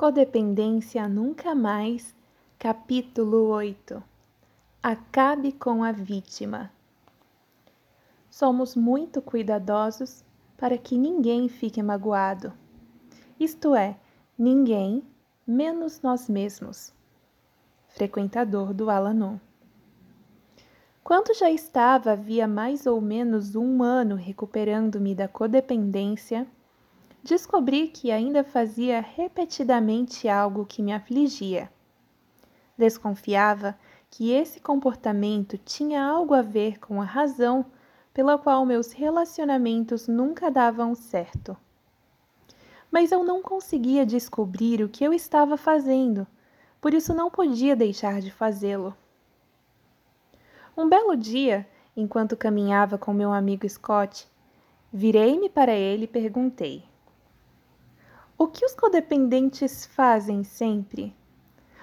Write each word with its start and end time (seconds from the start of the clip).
Codependência 0.00 1.06
Nunca 1.06 1.54
Mais, 1.54 2.16
capítulo 2.58 3.48
8 3.48 4.02
Acabe 4.82 5.52
com 5.52 5.84
a 5.84 5.92
vítima. 5.92 6.72
Somos 8.30 8.74
muito 8.74 9.20
cuidadosos 9.20 10.24
para 10.56 10.78
que 10.78 10.96
ninguém 10.96 11.50
fique 11.50 11.82
magoado. 11.82 12.50
Isto 13.38 13.74
é, 13.74 13.94
ninguém, 14.38 15.04
menos 15.46 16.00
nós 16.00 16.30
mesmos. 16.30 16.94
Frequentador 17.88 18.72
do 18.72 18.88
Alanon. 18.88 19.36
Quando 21.04 21.34
já 21.34 21.50
estava 21.50 22.12
havia 22.12 22.48
mais 22.48 22.86
ou 22.86 23.02
menos 23.02 23.54
um 23.54 23.82
ano 23.82 24.14
recuperando-me 24.14 25.14
da 25.14 25.28
codependência, 25.28 26.46
descobri 27.22 27.88
que 27.88 28.10
ainda 28.10 28.42
fazia 28.42 29.00
repetidamente 29.00 30.28
algo 30.28 30.64
que 30.64 30.82
me 30.82 30.92
afligia. 30.92 31.70
Desconfiava 32.76 33.78
que 34.10 34.32
esse 34.32 34.60
comportamento 34.60 35.58
tinha 35.58 36.04
algo 36.04 36.34
a 36.34 36.42
ver 36.42 36.78
com 36.80 37.00
a 37.00 37.04
razão 37.04 37.66
pela 38.12 38.38
qual 38.38 38.66
meus 38.66 38.92
relacionamentos 38.92 40.08
nunca 40.08 40.50
davam 40.50 40.94
certo. 40.94 41.56
Mas 42.90 43.12
eu 43.12 43.22
não 43.22 43.40
conseguia 43.40 44.04
descobrir 44.04 44.82
o 44.82 44.88
que 44.88 45.04
eu 45.04 45.12
estava 45.12 45.56
fazendo, 45.56 46.26
por 46.80 46.92
isso 46.92 47.14
não 47.14 47.30
podia 47.30 47.76
deixar 47.76 48.20
de 48.20 48.30
fazê-lo. 48.32 48.96
Um 50.76 50.88
belo 50.88 51.16
dia, 51.16 51.68
enquanto 51.96 52.36
caminhava 52.36 52.98
com 52.98 53.12
meu 53.12 53.32
amigo 53.32 53.68
Scott, 53.68 54.26
virei-me 54.92 55.48
para 55.48 55.72
ele 55.72 56.04
e 56.04 56.08
perguntei: 56.08 56.89
o 58.42 58.48
que 58.48 58.64
os 58.64 58.74
codependentes 58.74 59.84
fazem 59.84 60.42
sempre? 60.42 61.14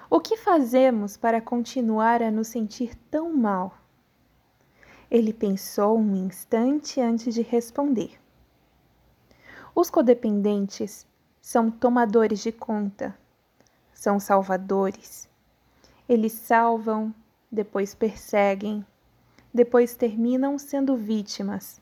O 0.09 0.19
que 0.19 0.35
fazemos 0.35 1.15
para 1.15 1.39
continuar 1.39 2.23
a 2.23 2.31
nos 2.31 2.47
sentir 2.47 2.95
tão 3.11 3.31
mal? 3.31 3.77
Ele 5.11 5.31
pensou 5.31 5.99
um 5.99 6.15
instante 6.15 6.99
antes 6.99 7.35
de 7.35 7.43
responder. 7.43 8.19
Os 9.75 9.91
codependentes 9.91 11.05
são 11.39 11.69
tomadores 11.69 12.39
de 12.39 12.51
conta, 12.51 13.15
são 13.93 14.19
salvadores. 14.19 15.29
Eles 16.09 16.33
salvam, 16.33 17.13
depois 17.51 17.93
perseguem, 17.93 18.83
depois 19.53 19.95
terminam 19.95 20.57
sendo 20.57 20.97
vítimas 20.97 21.79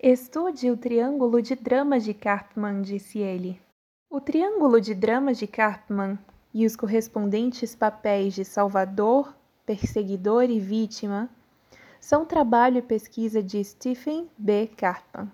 Estude 0.00 0.70
o 0.70 0.76
triângulo 0.76 1.42
de 1.42 1.56
dramas 1.56 2.04
de 2.04 2.14
Karpman, 2.14 2.82
disse 2.82 3.18
ele. 3.18 3.60
O 4.08 4.20
triângulo 4.20 4.80
de 4.80 4.94
dramas 4.94 5.36
de 5.36 5.48
Karpman 5.48 6.16
e 6.54 6.64
os 6.64 6.76
correspondentes 6.76 7.74
papéis 7.74 8.32
de 8.32 8.44
salvador, 8.44 9.34
perseguidor 9.66 10.44
e 10.44 10.60
vítima 10.60 11.28
são 12.00 12.24
trabalho 12.24 12.78
e 12.78 12.82
pesquisa 12.82 13.42
de 13.42 13.62
Stephen 13.64 14.30
B. 14.38 14.70
Karpman. 14.76 15.32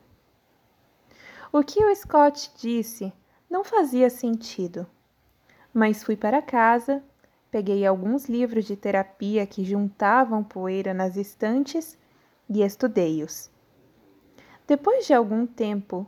O 1.52 1.62
que 1.62 1.84
o 1.84 1.94
Scott 1.94 2.50
disse 2.56 3.12
não 3.50 3.64
fazia 3.64 4.08
sentido, 4.08 4.86
mas 5.74 6.02
fui 6.02 6.16
para 6.16 6.40
casa, 6.40 7.04
peguei 7.50 7.84
alguns 7.84 8.30
livros 8.30 8.64
de 8.64 8.76
terapia 8.76 9.46
que 9.46 9.62
juntavam 9.62 10.42
poeira 10.42 10.94
nas 10.94 11.18
estantes 11.18 11.98
e 12.48 12.62
estudei-os. 12.62 13.52
Depois 14.66 15.06
de 15.06 15.12
algum 15.12 15.46
tempo, 15.46 16.06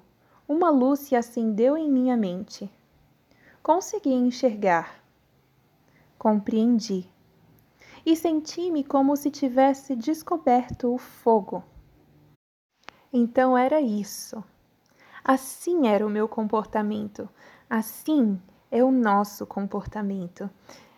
uma 0.49 0.71
luz 0.71 1.01
se 1.01 1.15
acendeu 1.15 1.77
em 1.77 1.91
minha 1.91 2.17
mente. 2.17 2.71
Consegui 3.63 4.15
enxergar. 4.15 5.03
Compreendi. 6.19 7.07
E 8.05 8.17
senti-me 8.17 8.83
como 8.83 9.17
se 9.17 9.31
tivesse 9.31 9.95
descoberto 9.95 10.95
o 10.95 10.97
fogo. 10.97 11.63
Então 13.13 13.59
era 13.59 13.81
isso. 13.81 14.43
Assim 15.23 15.89
era 15.89 16.07
o 16.07 16.11
meu 16.11 16.27
comportamento. 16.27 17.29
Assim 17.69 18.41
é 18.71 18.83
o 18.83 18.91
nosso 18.91 19.45
comportamento. 19.45 20.49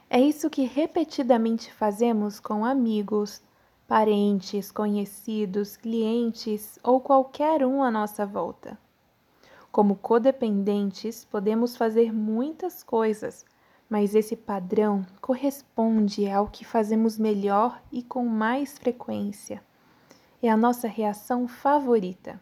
É 0.09 0.21
isso 0.21 0.49
que 0.49 0.65
repetidamente 0.65 1.73
fazemos 1.73 2.39
com 2.39 2.65
amigos, 2.65 3.43
parentes, 3.89 4.71
conhecidos, 4.71 5.79
clientes 5.79 6.79
ou 6.83 7.01
qualquer 7.01 7.65
um 7.65 7.83
à 7.83 7.91
nossa 7.91 8.27
volta. 8.27 8.79
Como 9.73 9.97
codependentes, 9.97 11.25
podemos 11.25 11.75
fazer 11.75 12.13
muitas 12.13 12.83
coisas, 12.83 13.47
mas 13.89 14.15
esse 14.15 14.37
padrão 14.37 15.07
corresponde 15.23 16.31
ao 16.31 16.49
que 16.49 16.67
fazemos 16.67 17.19
melhor 17.19 17.81
e 17.91 18.03
com 18.03 18.27
mais 18.27 18.77
frequência. 18.77 19.65
É 20.43 20.51
a 20.51 20.57
nossa 20.57 20.87
reação 20.87 21.49
favorita. 21.49 22.39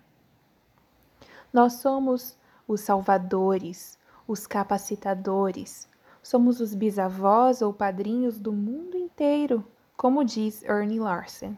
Nós 1.52 1.74
somos 1.74 2.36
os 2.66 2.80
salvadores, 2.80 3.96
os 4.26 4.48
capacitadores, 4.48 5.88
somos 6.20 6.60
os 6.60 6.74
bisavós 6.74 7.62
ou 7.62 7.72
padrinhos 7.72 8.40
do 8.40 8.52
mundo 8.52 8.96
inteiro 8.96 9.64
como 9.96 10.24
diz 10.24 10.62
Ernie 10.62 11.00
Larsen. 11.00 11.56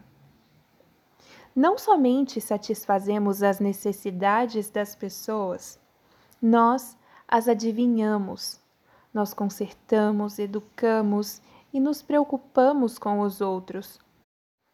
Não 1.55 1.77
somente 1.77 2.41
satisfazemos 2.41 3.43
as 3.43 3.59
necessidades 3.59 4.71
das 4.71 4.95
pessoas, 4.95 5.79
nós 6.41 6.97
as 7.27 7.49
adivinhamos, 7.49 8.61
nós 9.13 9.35
consertamos, 9.35 10.39
educamos 10.39 11.43
e 11.73 11.81
nos 11.81 12.01
preocupamos 12.01 12.99
com 12.99 13.21
os 13.21 13.41
outros. 13.41 13.99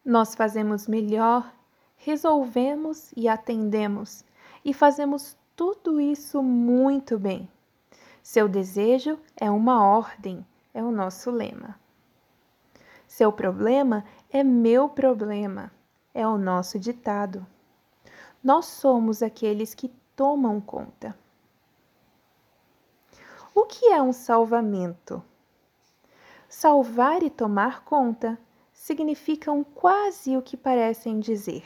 Nós 0.05 0.35
fazemos 0.35 0.87
melhor, 0.87 1.51
resolvemos 1.97 3.11
e 3.17 3.27
atendemos, 3.27 4.23
e 4.63 4.73
fazemos 4.73 5.35
tudo 5.55 5.99
isso 5.99 6.43
muito 6.43 7.17
bem. 7.17 7.49
Seu 8.21 8.47
desejo 8.47 9.17
é 9.35 9.49
uma 9.49 9.83
ordem, 9.83 10.45
é 10.73 10.83
o 10.83 10.91
nosso 10.91 11.31
lema. 11.31 11.79
Seu 13.17 13.31
problema 13.31 14.03
é 14.29 14.43
meu 14.43 14.89
problema, 14.89 15.71
é 16.13 16.27
o 16.27 16.37
nosso 16.37 16.77
ditado. 16.77 17.47
Nós 18.43 18.65
somos 18.65 19.23
aqueles 19.23 19.73
que 19.73 19.87
tomam 20.17 20.59
conta. 20.59 21.17
O 23.53 23.63
que 23.63 23.85
é 23.85 24.01
um 24.01 24.11
salvamento? 24.11 25.23
Salvar 26.49 27.23
e 27.23 27.29
tomar 27.29 27.85
conta 27.85 28.37
significam 28.73 29.63
quase 29.63 30.35
o 30.35 30.41
que 30.41 30.57
parecem 30.57 31.17
dizer. 31.17 31.63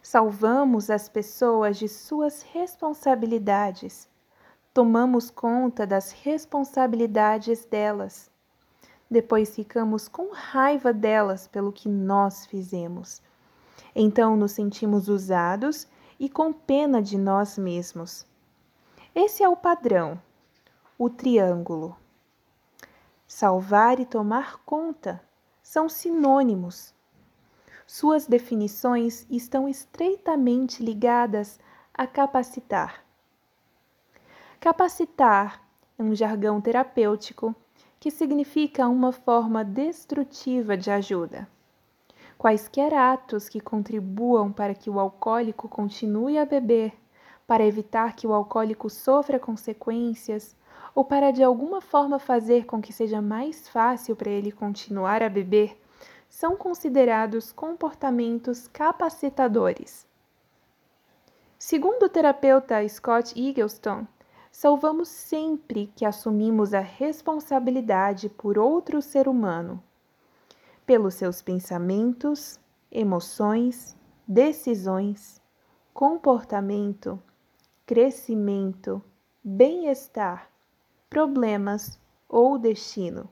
Salvamos 0.00 0.90
as 0.90 1.08
pessoas 1.08 1.76
de 1.76 1.88
suas 1.88 2.42
responsabilidades, 2.42 4.08
tomamos 4.72 5.28
conta 5.28 5.84
das 5.84 6.12
responsabilidades 6.12 7.64
delas 7.64 8.29
depois 9.10 9.54
ficamos 9.54 10.06
com 10.06 10.32
raiva 10.32 10.92
delas 10.92 11.48
pelo 11.48 11.72
que 11.72 11.88
nós 11.88 12.46
fizemos. 12.46 13.20
Então 13.94 14.36
nos 14.36 14.52
sentimos 14.52 15.08
usados 15.08 15.88
e 16.18 16.28
com 16.28 16.52
pena 16.52 17.02
de 17.02 17.18
nós 17.18 17.58
mesmos. 17.58 18.24
Esse 19.12 19.42
é 19.42 19.48
o 19.48 19.56
padrão, 19.56 20.20
o 20.96 21.10
triângulo. 21.10 21.96
Salvar 23.26 23.98
e 23.98 24.06
tomar 24.06 24.58
conta 24.64 25.20
são 25.62 25.88
sinônimos. 25.88 26.94
Suas 27.86 28.26
definições 28.26 29.26
estão 29.28 29.68
estreitamente 29.68 30.84
ligadas 30.84 31.58
a 31.92 32.06
capacitar. 32.06 33.04
Capacitar 34.60 35.60
é 35.98 36.02
um 36.02 36.14
jargão 36.14 36.60
terapêutico 36.60 37.56
que 38.00 38.10
significa 38.10 38.88
uma 38.88 39.12
forma 39.12 39.62
destrutiva 39.62 40.74
de 40.74 40.90
ajuda. 40.90 41.46
Quaisquer 42.38 42.94
atos 42.94 43.46
que 43.46 43.60
contribuam 43.60 44.50
para 44.50 44.74
que 44.74 44.88
o 44.88 44.98
alcoólico 44.98 45.68
continue 45.68 46.38
a 46.38 46.46
beber, 46.46 46.94
para 47.46 47.66
evitar 47.66 48.16
que 48.16 48.26
o 48.26 48.32
alcoólico 48.32 48.88
sofra 48.88 49.38
consequências, 49.38 50.56
ou 50.94 51.04
para 51.04 51.30
de 51.30 51.42
alguma 51.42 51.82
forma 51.82 52.18
fazer 52.18 52.64
com 52.64 52.80
que 52.80 52.92
seja 52.92 53.20
mais 53.20 53.68
fácil 53.68 54.16
para 54.16 54.30
ele 54.30 54.50
continuar 54.50 55.22
a 55.22 55.28
beber, 55.28 55.78
são 56.26 56.56
considerados 56.56 57.52
comportamentos 57.52 58.66
capacitadores. 58.68 60.06
Segundo 61.58 62.04
o 62.04 62.08
terapeuta 62.08 62.88
Scott 62.88 63.38
Eagleston, 63.38 64.06
salvamos 64.50 65.08
sempre 65.08 65.92
que 65.94 66.04
assumimos 66.04 66.74
a 66.74 66.80
responsabilidade 66.80 68.28
por 68.28 68.58
outro 68.58 69.00
ser 69.00 69.28
humano, 69.28 69.82
pelos 70.84 71.14
seus 71.14 71.40
pensamentos, 71.40 72.58
emoções, 72.90 73.96
decisões, 74.26 75.40
comportamento, 75.92 77.20
crescimento, 77.86 79.02
bem-estar, 79.42 80.50
problemas 81.08 81.98
ou 82.28 82.58
destino. 82.58 83.28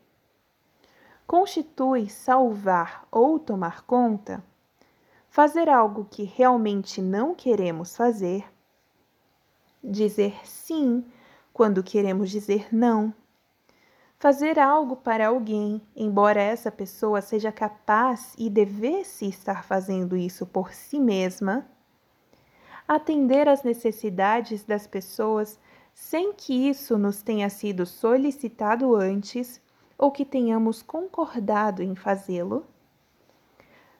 Constitui 1.26 2.08
salvar 2.08 3.06
ou 3.10 3.38
tomar 3.38 3.82
conta 3.82 4.42
fazer 5.28 5.68
algo 5.68 6.06
que 6.10 6.24
realmente 6.24 7.00
não 7.00 7.34
queremos 7.34 7.96
fazer, 7.96 8.44
dizer 9.82 10.34
sim 10.44 11.04
quando 11.52 11.82
queremos 11.82 12.30
dizer 12.30 12.68
não, 12.72 13.12
fazer 14.18 14.58
algo 14.58 14.96
para 14.96 15.28
alguém, 15.28 15.82
embora 15.94 16.40
essa 16.40 16.70
pessoa 16.70 17.20
seja 17.20 17.50
capaz 17.50 18.34
e 18.38 18.48
devesse 18.48 19.26
estar 19.26 19.64
fazendo 19.64 20.16
isso 20.16 20.46
por 20.46 20.72
si 20.72 21.00
mesma, 21.00 21.66
atender 22.86 23.48
às 23.48 23.62
necessidades 23.62 24.64
das 24.64 24.86
pessoas 24.86 25.58
sem 25.92 26.32
que 26.32 26.68
isso 26.68 26.96
nos 26.96 27.22
tenha 27.22 27.50
sido 27.50 27.84
solicitado 27.84 28.94
antes 28.94 29.60
ou 29.96 30.12
que 30.12 30.24
tenhamos 30.24 30.82
concordado 30.82 31.82
em 31.82 31.94
fazê-lo 31.94 32.64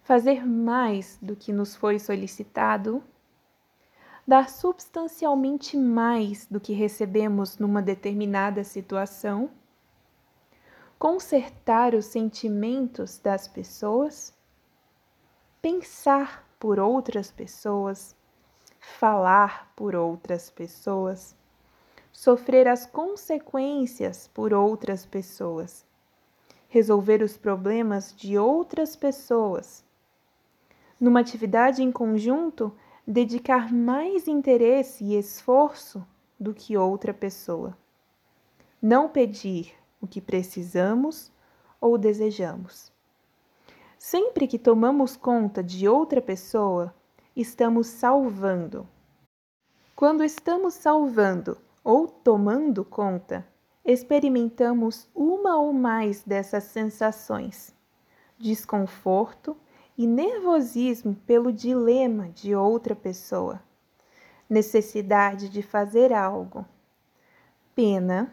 fazer 0.08 0.46
mais 0.46 1.18
do 1.20 1.36
que 1.36 1.52
nos 1.52 1.76
foi 1.76 1.98
solicitado, 1.98 3.04
dar 4.28 4.50
substancialmente 4.50 5.74
mais 5.74 6.46
do 6.50 6.60
que 6.60 6.74
recebemos 6.74 7.56
numa 7.56 7.80
determinada 7.80 8.62
situação, 8.62 9.50
consertar 10.98 11.94
os 11.94 12.04
sentimentos 12.04 13.18
das 13.18 13.48
pessoas, 13.48 14.34
pensar 15.62 16.46
por 16.60 16.78
outras 16.78 17.30
pessoas, 17.30 18.14
falar 18.78 19.72
por 19.74 19.96
outras 19.96 20.50
pessoas, 20.50 21.34
sofrer 22.12 22.68
as 22.68 22.84
consequências 22.84 24.28
por 24.34 24.52
outras 24.52 25.06
pessoas, 25.06 25.86
resolver 26.68 27.22
os 27.22 27.38
problemas 27.38 28.14
de 28.14 28.36
outras 28.36 28.94
pessoas. 28.94 29.82
Numa 31.00 31.20
atividade 31.20 31.82
em 31.82 31.90
conjunto, 31.90 32.76
dedicar 33.10 33.72
mais 33.72 34.28
interesse 34.28 35.02
e 35.02 35.16
esforço 35.16 36.06
do 36.38 36.52
que 36.52 36.76
outra 36.76 37.14
pessoa. 37.14 37.74
Não 38.82 39.08
pedir 39.08 39.72
o 39.98 40.06
que 40.06 40.20
precisamos 40.20 41.32
ou 41.80 41.96
desejamos. 41.96 42.92
Sempre 43.98 44.46
que 44.46 44.58
tomamos 44.58 45.16
conta 45.16 45.62
de 45.64 45.88
outra 45.88 46.20
pessoa, 46.20 46.94
estamos 47.34 47.86
salvando. 47.86 48.86
Quando 49.96 50.22
estamos 50.22 50.74
salvando 50.74 51.56
ou 51.82 52.06
tomando 52.06 52.84
conta, 52.84 53.48
experimentamos 53.86 55.08
uma 55.14 55.56
ou 55.56 55.72
mais 55.72 56.22
dessas 56.22 56.64
sensações: 56.64 57.74
desconforto 58.38 59.56
e 59.98 60.06
nervosismo 60.06 61.16
pelo 61.26 61.52
dilema 61.52 62.28
de 62.28 62.54
outra 62.54 62.94
pessoa, 62.94 63.60
necessidade 64.48 65.48
de 65.48 65.60
fazer 65.60 66.12
algo, 66.12 66.64
pena, 67.74 68.32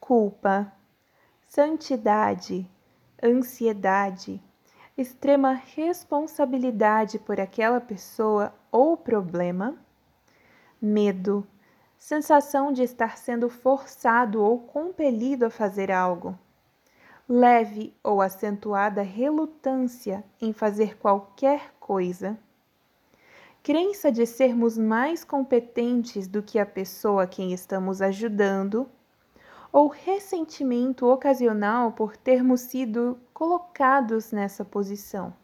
culpa, 0.00 0.72
santidade, 1.46 2.68
ansiedade, 3.22 4.42
extrema 4.98 5.52
responsabilidade 5.52 7.20
por 7.20 7.38
aquela 7.38 7.80
pessoa 7.80 8.52
ou 8.72 8.96
problema, 8.96 9.78
medo, 10.82 11.46
sensação 11.96 12.72
de 12.72 12.82
estar 12.82 13.16
sendo 13.16 13.48
forçado 13.48 14.42
ou 14.42 14.58
compelido 14.58 15.46
a 15.46 15.50
fazer 15.50 15.92
algo 15.92 16.36
leve 17.28 17.92
ou 18.04 18.22
acentuada 18.22 19.02
relutância 19.02 20.24
em 20.40 20.52
fazer 20.52 20.96
qualquer 20.96 21.74
coisa, 21.80 22.38
crença 23.64 24.12
de 24.12 24.24
sermos 24.24 24.78
mais 24.78 25.24
competentes 25.24 26.28
do 26.28 26.40
que 26.40 26.56
a 26.56 26.64
pessoa 26.64 27.24
a 27.24 27.26
quem 27.26 27.52
estamos 27.52 28.00
ajudando, 28.00 28.88
ou 29.72 29.88
ressentimento 29.88 31.06
ocasional 31.06 31.90
por 31.92 32.16
termos 32.16 32.60
sido 32.60 33.18
colocados 33.34 34.30
nessa 34.30 34.64
posição. 34.64 35.34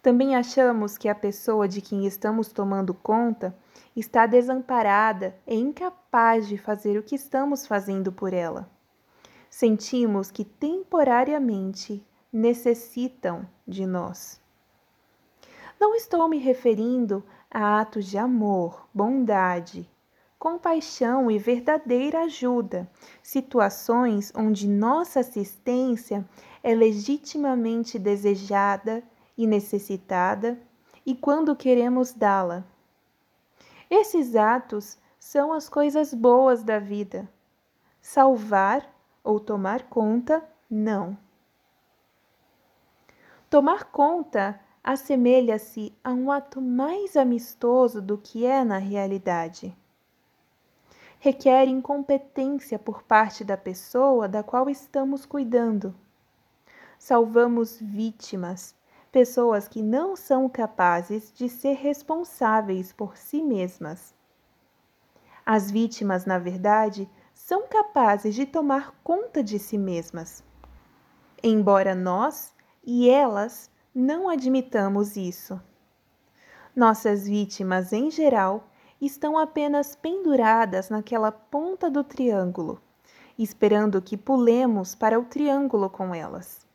Também 0.00 0.34
achamos 0.34 0.96
que 0.96 1.10
a 1.10 1.14
pessoa 1.14 1.68
de 1.68 1.82
quem 1.82 2.06
estamos 2.06 2.48
tomando 2.48 2.94
conta 2.94 3.54
está 3.94 4.26
desamparada 4.26 5.36
e 5.46 5.54
incapaz 5.54 6.48
de 6.48 6.56
fazer 6.56 6.98
o 6.98 7.02
que 7.02 7.14
estamos 7.14 7.66
fazendo 7.66 8.10
por 8.10 8.32
ela 8.32 8.73
sentimos 9.54 10.32
que 10.32 10.44
temporariamente 10.44 12.04
necessitam 12.32 13.48
de 13.64 13.86
nós. 13.86 14.40
Não 15.78 15.94
estou 15.94 16.28
me 16.28 16.38
referindo 16.38 17.22
a 17.48 17.80
atos 17.80 18.06
de 18.06 18.18
amor, 18.18 18.88
bondade, 18.92 19.88
compaixão 20.40 21.30
e 21.30 21.38
verdadeira 21.38 22.24
ajuda, 22.24 22.90
situações 23.22 24.32
onde 24.34 24.66
nossa 24.66 25.20
assistência 25.20 26.28
é 26.60 26.74
legitimamente 26.74 27.96
desejada 27.96 29.04
e 29.38 29.46
necessitada 29.46 30.60
e 31.06 31.14
quando 31.14 31.54
queremos 31.54 32.12
dá-la. 32.12 32.64
Esses 33.88 34.34
atos 34.34 34.98
são 35.16 35.52
as 35.52 35.68
coisas 35.68 36.12
boas 36.12 36.64
da 36.64 36.80
vida. 36.80 37.30
Salvar 38.02 38.93
ou 39.24 39.40
tomar 39.40 39.84
conta, 39.84 40.44
não. 40.70 41.16
Tomar 43.48 43.84
conta 43.84 44.60
assemelha-se 44.82 45.96
a 46.04 46.12
um 46.12 46.30
ato 46.30 46.60
mais 46.60 47.16
amistoso 47.16 48.02
do 48.02 48.18
que 48.18 48.44
é 48.44 48.62
na 48.62 48.76
realidade. 48.76 49.74
Requer 51.18 51.66
incompetência 51.66 52.78
por 52.78 53.02
parte 53.02 53.42
da 53.42 53.56
pessoa 53.56 54.28
da 54.28 54.42
qual 54.42 54.68
estamos 54.68 55.24
cuidando. 55.24 55.94
Salvamos 56.98 57.78
vítimas, 57.80 58.74
pessoas 59.10 59.66
que 59.66 59.82
não 59.82 60.16
são 60.16 60.50
capazes 60.50 61.32
de 61.32 61.48
ser 61.48 61.76
responsáveis 61.76 62.92
por 62.92 63.16
si 63.16 63.42
mesmas. 63.42 64.14
As 65.46 65.70
vítimas, 65.70 66.26
na 66.26 66.38
verdade, 66.38 67.08
são 67.46 67.68
capazes 67.68 68.34
de 68.34 68.46
tomar 68.46 68.94
conta 69.04 69.42
de 69.42 69.58
si 69.58 69.76
mesmas. 69.76 70.42
Embora 71.42 71.94
nós 71.94 72.54
e 72.82 73.10
elas 73.10 73.70
não 73.94 74.30
admitamos 74.30 75.14
isso. 75.14 75.60
Nossas 76.74 77.26
vítimas, 77.26 77.92
em 77.92 78.10
geral, 78.10 78.70
estão 78.98 79.36
apenas 79.36 79.94
penduradas 79.94 80.88
naquela 80.88 81.30
ponta 81.30 81.90
do 81.90 82.02
triângulo, 82.02 82.80
esperando 83.38 84.00
que 84.00 84.16
pulemos 84.16 84.94
para 84.94 85.20
o 85.20 85.24
triângulo 85.26 85.90
com 85.90 86.14
elas. 86.14 86.66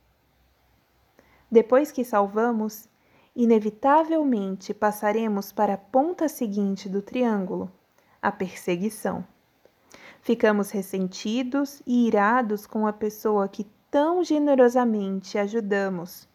Depois 1.49 1.91
que 1.91 2.05
salvamos, 2.05 2.87
inevitavelmente 3.35 4.75
passaremos 4.75 5.51
para 5.51 5.73
a 5.73 5.77
ponta 5.77 6.29
seguinte 6.29 6.87
do 6.87 7.01
triângulo, 7.01 7.71
a 8.21 8.31
perseguição. 8.31 9.25
Ficamos 10.21 10.71
ressentidos 10.71 11.81
e 11.85 12.07
irados 12.07 12.67
com 12.67 12.85
a 12.85 12.93
pessoa 12.93 13.47
que 13.47 13.65
tão 13.89 14.23
generosamente 14.23 15.37
ajudamos. 15.37 16.27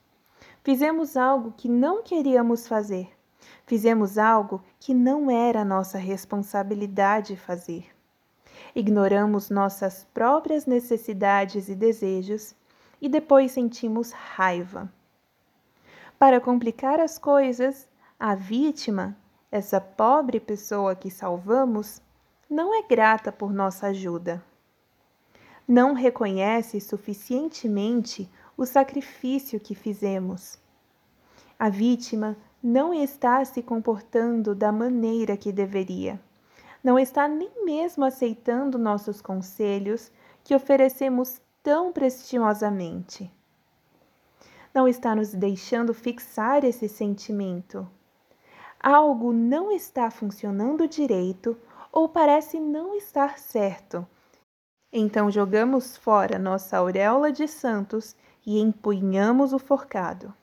Fizemos 0.62 1.16
algo 1.16 1.52
que 1.56 1.68
não 1.68 2.02
queríamos 2.02 2.66
fazer. 2.66 3.10
Fizemos 3.66 4.18
algo 4.18 4.62
que 4.80 4.92
não 4.94 5.30
era 5.30 5.64
nossa 5.64 5.98
responsabilidade 5.98 7.36
fazer. 7.36 7.86
Ignoramos 8.74 9.50
nossas 9.50 10.06
próprias 10.12 10.66
necessidades 10.66 11.68
e 11.68 11.74
desejos 11.74 12.54
e 13.00 13.08
depois 13.08 13.52
sentimos 13.52 14.10
raiva. 14.12 14.90
Para 16.18 16.40
complicar 16.40 16.98
as 16.98 17.18
coisas, 17.18 17.86
a 18.18 18.34
vítima, 18.34 19.16
essa 19.50 19.80
pobre 19.80 20.40
pessoa 20.40 20.96
que 20.96 21.10
salvamos, 21.10 22.00
não 22.48 22.74
é 22.74 22.82
grata 22.82 23.32
por 23.32 23.52
nossa 23.52 23.88
ajuda. 23.88 24.42
Não 25.66 25.94
reconhece 25.94 26.80
suficientemente 26.80 28.30
o 28.56 28.66
sacrifício 28.66 29.58
que 29.58 29.74
fizemos. 29.74 30.58
A 31.58 31.68
vítima 31.68 32.36
não 32.62 32.92
está 32.92 33.44
se 33.44 33.62
comportando 33.62 34.54
da 34.54 34.70
maneira 34.70 35.36
que 35.36 35.52
deveria. 35.52 36.20
Não 36.82 36.98
está 36.98 37.26
nem 37.26 37.64
mesmo 37.64 38.04
aceitando 38.04 38.78
nossos 38.78 39.22
conselhos 39.22 40.12
que 40.42 40.54
oferecemos 40.54 41.40
tão 41.62 41.92
prestigiosamente. 41.92 43.30
Não 44.74 44.86
está 44.86 45.14
nos 45.14 45.32
deixando 45.32 45.94
fixar 45.94 46.64
esse 46.64 46.88
sentimento. 46.88 47.88
Algo 48.78 49.32
não 49.32 49.72
está 49.72 50.10
funcionando 50.10 50.86
direito 50.86 51.56
ou 51.94 52.08
parece 52.08 52.58
não 52.58 52.96
estar 52.96 53.38
certo. 53.38 54.04
Então 54.92 55.30
jogamos 55.30 55.96
fora 55.96 56.40
nossa 56.40 56.78
auréola 56.78 57.30
de 57.30 57.46
santos 57.46 58.16
e 58.44 58.58
empunhamos 58.58 59.52
o 59.52 59.60
forcado. 59.60 60.34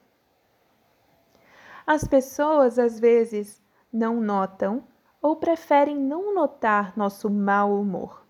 As 1.86 2.06
pessoas 2.06 2.80
às 2.80 2.98
vezes 2.98 3.62
não 3.92 4.22
notam 4.22 4.88
ou 5.22 5.36
preferem 5.36 5.98
não 5.98 6.34
notar 6.34 6.94
nosso 6.96 7.30
mau 7.30 7.78
humor. 7.78 8.26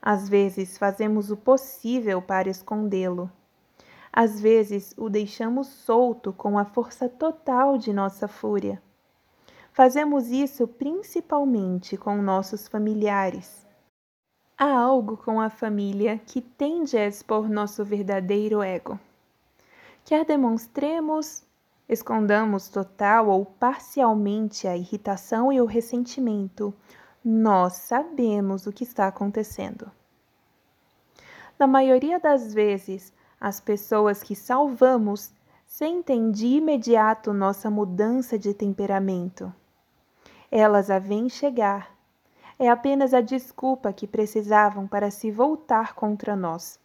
Às 0.00 0.28
vezes 0.28 0.76
fazemos 0.76 1.30
o 1.30 1.36
possível 1.36 2.20
para 2.20 2.50
escondê-lo. 2.50 3.30
Às 4.12 4.40
vezes 4.40 4.92
o 4.98 5.08
deixamos 5.08 5.68
solto 5.68 6.32
com 6.32 6.58
a 6.58 6.64
força 6.64 7.08
total 7.08 7.78
de 7.78 7.92
nossa 7.92 8.26
fúria. 8.26 8.82
Fazemos 9.72 10.28
isso 10.28 10.68
principalmente 10.68 11.96
com 11.96 12.20
nossos 12.20 12.68
familiares. 12.68 13.66
Há 14.58 14.70
algo 14.70 15.16
com 15.16 15.40
a 15.40 15.48
família 15.48 16.18
que 16.18 16.42
tende 16.42 16.94
a 16.98 17.06
expor 17.06 17.48
nosso 17.48 17.82
verdadeiro 17.82 18.62
ego. 18.62 19.00
Quer 20.04 20.26
demonstremos, 20.26 21.42
escondamos 21.88 22.68
total 22.68 23.30
ou 23.30 23.46
parcialmente 23.46 24.68
a 24.68 24.76
irritação 24.76 25.50
e 25.50 25.58
o 25.58 25.64
ressentimento, 25.64 26.74
nós 27.24 27.72
sabemos 27.72 28.66
o 28.66 28.72
que 28.72 28.84
está 28.84 29.06
acontecendo. 29.06 29.90
Na 31.58 31.66
maioria 31.66 32.20
das 32.20 32.52
vezes, 32.52 33.10
as 33.40 33.58
pessoas 33.58 34.22
que 34.22 34.36
salvamos 34.36 35.32
sentem 35.66 36.30
de 36.30 36.46
imediato 36.46 37.32
nossa 37.32 37.70
mudança 37.70 38.38
de 38.38 38.52
temperamento 38.52 39.50
elas 40.52 40.90
a 40.90 40.98
vêm 40.98 41.30
chegar. 41.30 41.96
É 42.58 42.68
apenas 42.68 43.14
a 43.14 43.22
desculpa 43.22 43.90
que 43.90 44.06
precisavam 44.06 44.86
para 44.86 45.10
se 45.10 45.30
voltar 45.30 45.94
contra 45.94 46.36
nós. 46.36 46.78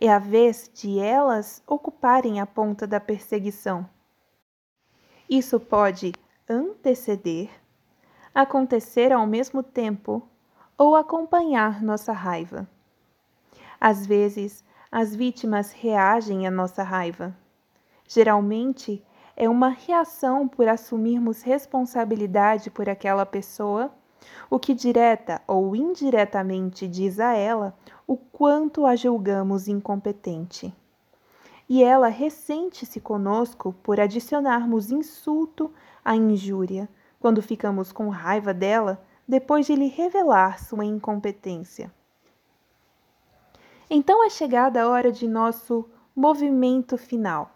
É 0.00 0.10
a 0.10 0.18
vez 0.18 0.70
de 0.72 0.98
elas 0.98 1.62
ocuparem 1.66 2.40
a 2.40 2.46
ponta 2.46 2.86
da 2.86 2.98
perseguição. 2.98 3.86
Isso 5.28 5.60
pode 5.60 6.12
anteceder, 6.48 7.50
acontecer 8.34 9.12
ao 9.12 9.26
mesmo 9.26 9.62
tempo 9.62 10.26
ou 10.78 10.96
acompanhar 10.96 11.82
nossa 11.82 12.12
raiva. 12.12 12.66
Às 13.78 14.06
vezes, 14.06 14.64
as 14.90 15.14
vítimas 15.14 15.72
reagem 15.72 16.46
à 16.46 16.50
nossa 16.50 16.82
raiva. 16.82 17.36
Geralmente, 18.08 19.04
é 19.36 19.48
uma 19.48 19.68
reação 19.68 20.46
por 20.46 20.68
assumirmos 20.68 21.42
responsabilidade 21.42 22.70
por 22.70 22.88
aquela 22.88 23.26
pessoa, 23.26 23.92
o 24.48 24.58
que 24.58 24.74
direta 24.74 25.42
ou 25.46 25.74
indiretamente 25.74 26.86
diz 26.86 27.18
a 27.18 27.34
ela 27.34 27.76
o 28.06 28.16
quanto 28.16 28.86
a 28.86 28.94
julgamos 28.94 29.68
incompetente. 29.68 30.74
E 31.68 31.82
ela 31.82 32.08
ressente-se 32.08 33.00
conosco 33.00 33.74
por 33.82 33.98
adicionarmos 33.98 34.90
insulto 34.90 35.72
à 36.04 36.14
injúria, 36.14 36.88
quando 37.18 37.42
ficamos 37.42 37.90
com 37.90 38.08
raiva 38.08 38.52
dela 38.52 39.02
depois 39.26 39.66
de 39.66 39.74
lhe 39.74 39.88
revelar 39.88 40.62
sua 40.62 40.84
incompetência. 40.84 41.90
Então 43.88 44.24
é 44.24 44.30
chegada 44.30 44.82
a 44.82 44.88
hora 44.88 45.10
de 45.10 45.26
nosso 45.26 45.88
movimento 46.14 46.98
final 46.98 47.53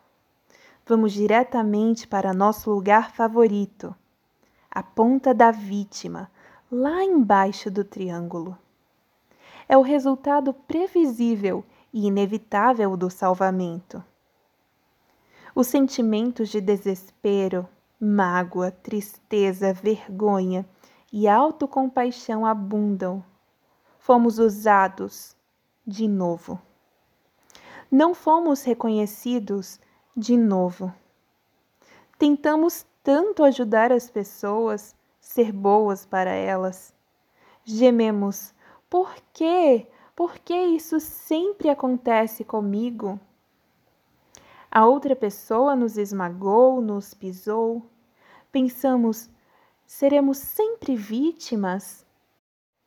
vamos 0.89 1.13
diretamente 1.13 2.09
para 2.09 2.33
nosso 2.33 2.71
lugar 2.71 3.11
favorito, 3.13 3.95
a 4.71 4.83
ponta 4.83 5.35
da 5.35 5.51
vítima, 5.51 6.31
lá 6.73 7.05
embaixo 7.05 7.71
do 7.71 7.85
triângulo. 7.85 8.57
É 9.69 9.77
o 9.77 9.83
resultado 9.83 10.55
previsível 10.55 11.63
e 11.93 12.07
inevitável 12.07 12.97
do 12.97 13.11
salvamento. 13.11 14.03
Os 15.55 15.67
sentimentos 15.67 16.49
de 16.49 16.59
desespero, 16.59 17.69
mágoa, 18.01 18.71
tristeza, 18.71 19.75
vergonha 19.75 20.65
e 21.13 21.29
autocompaixão 21.29 22.47
abundam. 22.47 23.23
Fomos 23.99 24.39
usados 24.39 25.37
de 25.87 26.09
novo. 26.09 26.59
Não 27.91 28.15
fomos 28.15 28.63
reconhecidos 28.63 29.79
de 30.19 30.37
novo. 30.37 30.93
Tentamos 32.19 32.85
tanto 33.05 33.45
ajudar 33.45 33.93
as 33.93 34.11
pessoas, 34.11 34.97
ser 35.21 35.53
boas 35.53 36.05
para 36.05 36.33
elas. 36.33 36.93
Gememos: 37.65 38.53
por 38.91 39.15
quê? 39.33 39.87
Por 40.17 40.37
que 40.41 40.57
isso 40.57 40.99
sempre 40.99 41.69
acontece 41.69 42.43
comigo? 42.43 43.21
A 44.69 44.85
outra 44.85 45.15
pessoa 45.15 45.77
nos 45.77 45.97
esmagou, 45.97 46.81
nos 46.81 47.15
pisou. 47.15 47.87
Pensamos: 48.51 49.31
seremos 49.87 50.39
sempre 50.39 50.97
vítimas? 50.97 52.05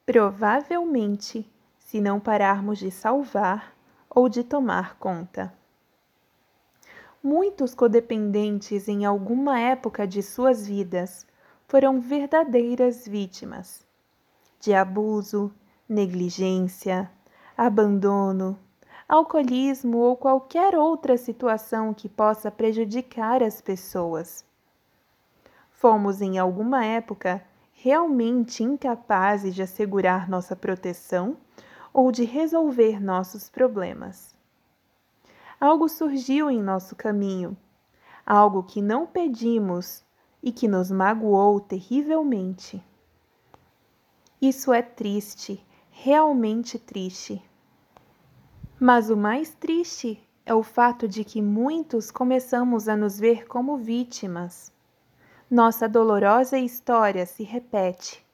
Provavelmente, 0.06 1.50
se 1.80 2.02
não 2.02 2.20
pararmos 2.20 2.78
de 2.78 2.92
salvar 2.92 3.74
ou 4.10 4.28
de 4.28 4.44
tomar 4.44 4.98
conta. 4.98 5.61
Muitos 7.24 7.76
codependentes 7.76 8.88
em 8.88 9.06
alguma 9.06 9.60
época 9.60 10.08
de 10.08 10.24
suas 10.24 10.66
vidas 10.66 11.28
foram 11.68 12.02
verdadeiras 12.02 13.08
vítimas 13.08 13.86
de 14.60 14.74
abuso, 14.74 15.54
negligência, 15.88 17.12
abandono, 17.56 18.58
alcoolismo 19.08 20.00
ou 20.00 20.18
qualquer 20.18 20.76
outra 20.76 21.16
situação 21.16 21.94
que 21.94 22.10
possa 22.10 22.50
prejudicar 22.50 23.44
as 23.44 23.62
pessoas. 23.62 24.44
Fomos 25.70 26.24
em 26.24 26.40
alguma 26.40 26.84
época 26.84 27.40
realmente 27.72 28.64
incapazes 28.64 29.54
de 29.54 29.62
assegurar 29.62 30.28
nossa 30.28 30.56
proteção 30.56 31.38
ou 31.94 32.12
de 32.12 32.24
resolver 32.24 33.00
nossos 33.00 33.48
problemas 33.48 34.31
algo 35.62 35.88
surgiu 35.88 36.50
em 36.50 36.60
nosso 36.60 36.96
caminho, 36.96 37.56
algo 38.26 38.64
que 38.64 38.82
não 38.82 39.06
pedimos 39.06 40.04
e 40.42 40.52
que 40.52 40.68
nos 40.68 40.90
magoou 40.90 41.60
terrivelmente. 41.60 42.84
Isso 44.42 44.74
é 44.74 44.82
triste, 44.82 45.64
realmente 45.92 46.80
triste. 46.80 47.40
Mas 48.80 49.12
o 49.12 49.16
mais 49.16 49.54
triste 49.54 50.20
é 50.48 50.54
o 50.56 50.64
fato 50.64 51.08
de 51.08 51.24
que 51.24 51.44
muitos 51.44 52.10
começamos 52.10 52.88
a 52.88 52.98
nos 52.98 53.20
ver 53.20 53.48
como 53.48 53.78
vítimas. 53.78 54.74
Nossa 55.48 55.88
dolorosa 55.88 56.58
história 56.58 57.24
se 57.28 57.44
repete. 57.44 58.26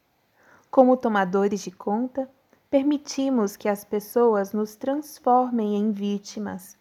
Como 0.71 0.95
tomadores 0.95 1.59
de 1.59 1.71
conta, 1.71 2.29
permitimos 2.69 3.57
que 3.57 3.67
as 3.67 3.83
pessoas 3.83 4.53
nos 4.53 4.77
transformem 4.77 5.75
em 5.75 5.91
vítimas 5.91 6.77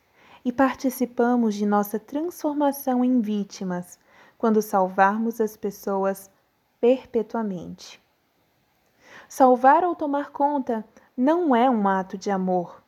e 0.47 0.53
participamos 0.53 1.57
de 1.57 1.67
nossa 1.67 1.99
transformação 1.99 3.05
em 3.05 3.21
vítimas 3.21 3.99
quando 4.39 4.63
salvarmos 4.63 5.41
as 5.41 5.57
pessoas 5.57 6.31
perpetuamente. 6.81 8.01
Salvar 9.29 9.83
ou 9.83 9.97
tomar 9.97 10.31
conta 10.31 10.85
não 11.17 11.57
é 11.57 11.69
um 11.69 11.89
ato 11.89 12.17
de 12.17 12.31
amor. 12.31 12.81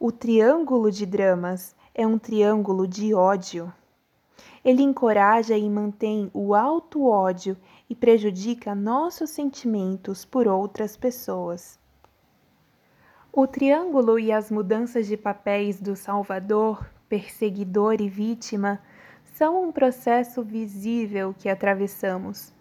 O 0.00 0.10
triângulo 0.10 0.90
de 0.90 1.06
dramas 1.06 1.76
é 1.94 2.04
um 2.04 2.18
triângulo 2.18 2.88
de 2.88 3.14
ódio. 3.14 3.72
Ele 4.64 4.82
encoraja 4.82 5.56
e 5.56 5.70
mantém 5.70 6.28
o 6.34 6.56
alto 6.56 7.06
ódio 7.06 7.56
e 7.88 7.94
prejudica 7.94 8.74
nossos 8.74 9.30
sentimentos 9.30 10.24
por 10.24 10.48
outras 10.48 10.96
pessoas. 10.96 11.79
O 13.32 13.46
triângulo 13.46 14.18
e 14.18 14.32
as 14.32 14.50
mudanças 14.50 15.06
de 15.06 15.16
papéis 15.16 15.80
do 15.80 15.94
salvador, 15.94 16.84
perseguidor 17.08 18.00
e 18.00 18.08
vítima 18.08 18.80
são 19.22 19.62
um 19.62 19.70
processo 19.70 20.42
visível 20.42 21.32
que 21.38 21.48
atravessamos. 21.48 22.52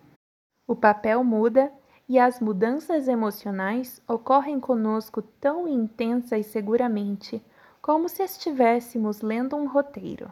O 0.67 0.75
papel 0.75 1.23
muda 1.23 1.73
e 2.07 2.19
as 2.19 2.39
mudanças 2.39 3.07
emocionais 3.07 3.99
ocorrem 4.07 4.59
conosco 4.59 5.23
tão 5.23 5.67
intensa 5.67 6.37
e 6.37 6.43
seguramente 6.43 7.43
como 7.81 8.07
se 8.07 8.21
estivéssemos 8.21 9.21
lendo 9.21 9.55
um 9.55 9.67
roteiro. 9.67 10.31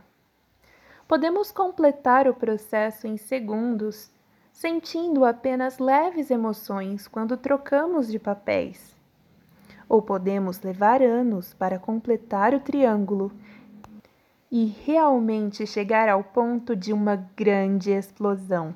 Podemos 1.08 1.52
completar 1.52 2.28
o 2.28 2.36
processo 2.36 3.08
em 3.08 3.18
segundos, 3.18 4.12
sentindo 4.54 5.26
apenas 5.26 5.80
leves 5.80 6.30
emoções 6.30 7.08
quando 7.08 7.36
trocamos 7.36 8.08
de 8.08 8.20
papéis 8.20 8.97
ou 9.88 10.02
podemos 10.02 10.62
levar 10.62 11.02
anos 11.02 11.54
para 11.54 11.80
completar 11.80 12.54
o 12.54 12.60
triângulo 12.60 13.32
e 14.52 14.66
realmente 14.66 15.66
chegar 15.66 16.10
ao 16.10 16.24
ponto 16.24 16.76
de 16.76 16.94
uma 16.94 17.16
grande 17.36 17.92
explosão. 17.92 18.76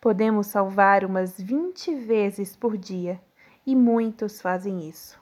Podemos 0.00 0.48
salvar 0.48 1.04
umas 1.04 1.40
20 1.40 1.94
vezes 1.94 2.56
por 2.56 2.76
dia 2.76 3.20
e 3.66 3.76
muitos 3.76 4.40
fazem 4.40 4.88
isso. 4.88 5.20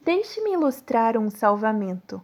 Deixe-me 0.00 0.52
ilustrar 0.52 1.18
um 1.18 1.28
salvamento. 1.28 2.22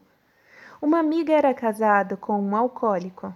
Uma 0.81 1.01
amiga 1.01 1.33
era 1.33 1.53
casada 1.53 2.17
com 2.17 2.41
um 2.41 2.55
alcoólico. 2.55 3.35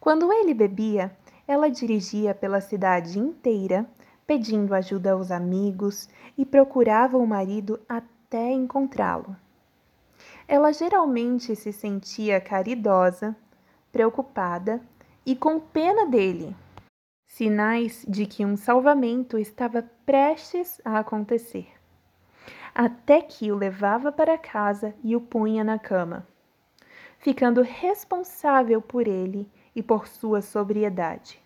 Quando 0.00 0.32
ele 0.32 0.54
bebia, 0.54 1.14
ela 1.46 1.68
dirigia 1.68 2.34
pela 2.34 2.60
cidade 2.60 3.18
inteira, 3.18 3.86
pedindo 4.30 4.76
ajuda 4.76 5.10
aos 5.10 5.32
amigos 5.32 6.08
e 6.38 6.46
procurava 6.46 7.18
o 7.18 7.26
marido 7.26 7.80
até 7.88 8.52
encontrá-lo. 8.52 9.36
Ela 10.46 10.72
geralmente 10.72 11.56
se 11.56 11.72
sentia 11.72 12.40
caridosa, 12.40 13.34
preocupada 13.90 14.80
e 15.26 15.34
com 15.34 15.58
pena 15.58 16.06
dele, 16.06 16.54
sinais 17.26 18.06
de 18.06 18.24
que 18.24 18.46
um 18.46 18.56
salvamento 18.56 19.36
estava 19.36 19.82
prestes 20.06 20.80
a 20.84 21.00
acontecer. 21.00 21.66
Até 22.72 23.22
que 23.22 23.50
o 23.50 23.56
levava 23.56 24.12
para 24.12 24.38
casa 24.38 24.94
e 25.02 25.16
o 25.16 25.20
punha 25.20 25.64
na 25.64 25.76
cama, 25.76 26.24
ficando 27.18 27.62
responsável 27.62 28.80
por 28.80 29.08
ele 29.08 29.50
e 29.74 29.82
por 29.82 30.06
sua 30.06 30.40
sobriedade. 30.40 31.42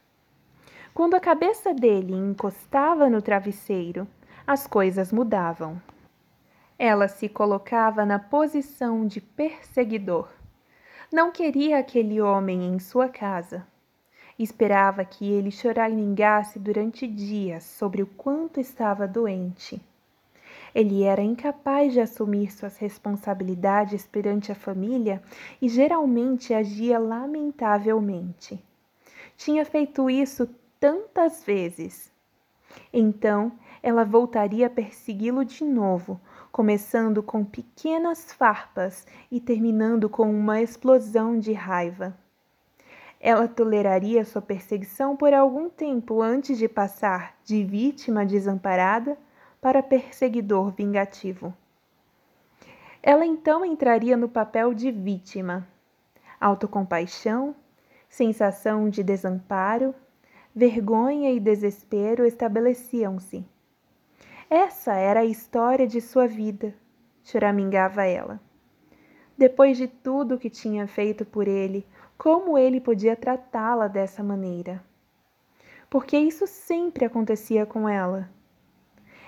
Quando 0.95 1.15
a 1.15 1.21
cabeça 1.21 1.75
dele 1.75 2.15
encostava 2.15 3.11
no 3.11 3.21
travesseiro, 3.21 4.07
as 4.47 4.65
coisas 4.65 5.11
mudavam. 5.11 5.83
Ela 6.79 7.09
se 7.09 7.29
colocava 7.29 8.07
na 8.07 8.21
posição 8.21 9.05
de 9.05 9.21
perseguidor. 9.21 10.29
Não 11.13 11.33
queria 11.33 11.81
aquele 11.81 12.21
homem 12.21 12.65
em 12.73 12.79
sua 12.79 13.09
casa. 13.09 13.67
Esperava 14.39 15.05
que 15.05 15.29
ele 15.29 15.51
choramingasse 15.51 16.61
durante 16.61 17.09
dias 17.09 17.65
sobre 17.65 18.01
o 18.01 18.07
quanto 18.07 18.61
estava 18.61 19.05
doente. 19.09 19.83
Ele 20.73 21.03
era 21.03 21.21
incapaz 21.21 21.93
de 21.93 22.01
assumir 22.01 22.53
suas 22.53 22.79
responsabilidades 22.79 24.07
perante 24.07 24.53
a 24.53 24.55
família 24.55 25.21
e 25.61 25.69
geralmente 25.69 26.55
agia 26.55 27.01
lamentavelmente. 27.01 28.63
Tinha 29.37 29.65
feito 29.65 30.09
isso 30.09 30.49
tantas 30.85 31.43
vezes. 31.43 32.13
Então, 32.93 33.53
ela 33.83 34.05
voltaria 34.05 34.67
a 34.67 34.71
persegui-lo 34.71 35.43
de 35.43 35.65
novo, 35.65 36.21
começando 36.53 37.23
com 37.23 37.43
pequenas 37.43 38.31
farpas 38.35 39.07
e 39.31 39.41
terminando 39.41 40.11
com 40.11 40.31
uma 40.31 40.61
explosão 40.61 41.39
de 41.39 41.55
raiva. 41.55 42.15
Ela 43.19 43.49
toleraria 43.49 44.27
sua 44.27 44.43
perseguição 44.43 45.17
por 45.17 45.33
algum 45.33 45.71
tempo 45.71 46.21
antes 46.21 46.59
de 46.59 46.69
passar 46.69 47.35
de 47.43 47.65
vítima 47.65 48.27
desamparada 48.27 49.17
para 49.63 49.83
perseguidor 49.83 50.71
vingativo. 50.71 51.55
Ela 53.03 53.25
então 53.25 53.65
entraria 53.65 54.19
no 54.19 54.29
papel 54.29 54.75
de 54.75 54.91
vítima. 54.91 55.67
Autocompaixão, 56.39 57.57
sensação 58.07 58.91
de 58.91 59.03
desamparo, 59.03 59.95
vergonha 60.55 61.33
e 61.33 61.41
desespero 61.41 62.25
estabeleciam-se. 62.25 63.45
Essa 64.49 64.95
era 64.95 65.21
a 65.21 65.25
história 65.25 65.87
de 65.87 66.01
sua 66.01 66.29
vida, 66.29 66.73
choramingava 67.25 68.05
ela. 68.05 68.41
Depois 69.37 69.77
de 69.77 69.89
tudo 69.89 70.39
que 70.39 70.49
tinha 70.49 70.87
feito 70.87 71.25
por 71.25 71.49
ele, 71.49 71.85
como 72.17 72.57
ele 72.57 72.81
podia 72.81 73.17
tratá-la 73.17 73.89
dessa 73.89 74.23
maneira? 74.23 74.81
Porque 75.91 76.17
isso 76.17 76.47
sempre 76.47 77.05
acontecia 77.05 77.67
com 77.67 77.89
ela. 77.89 78.31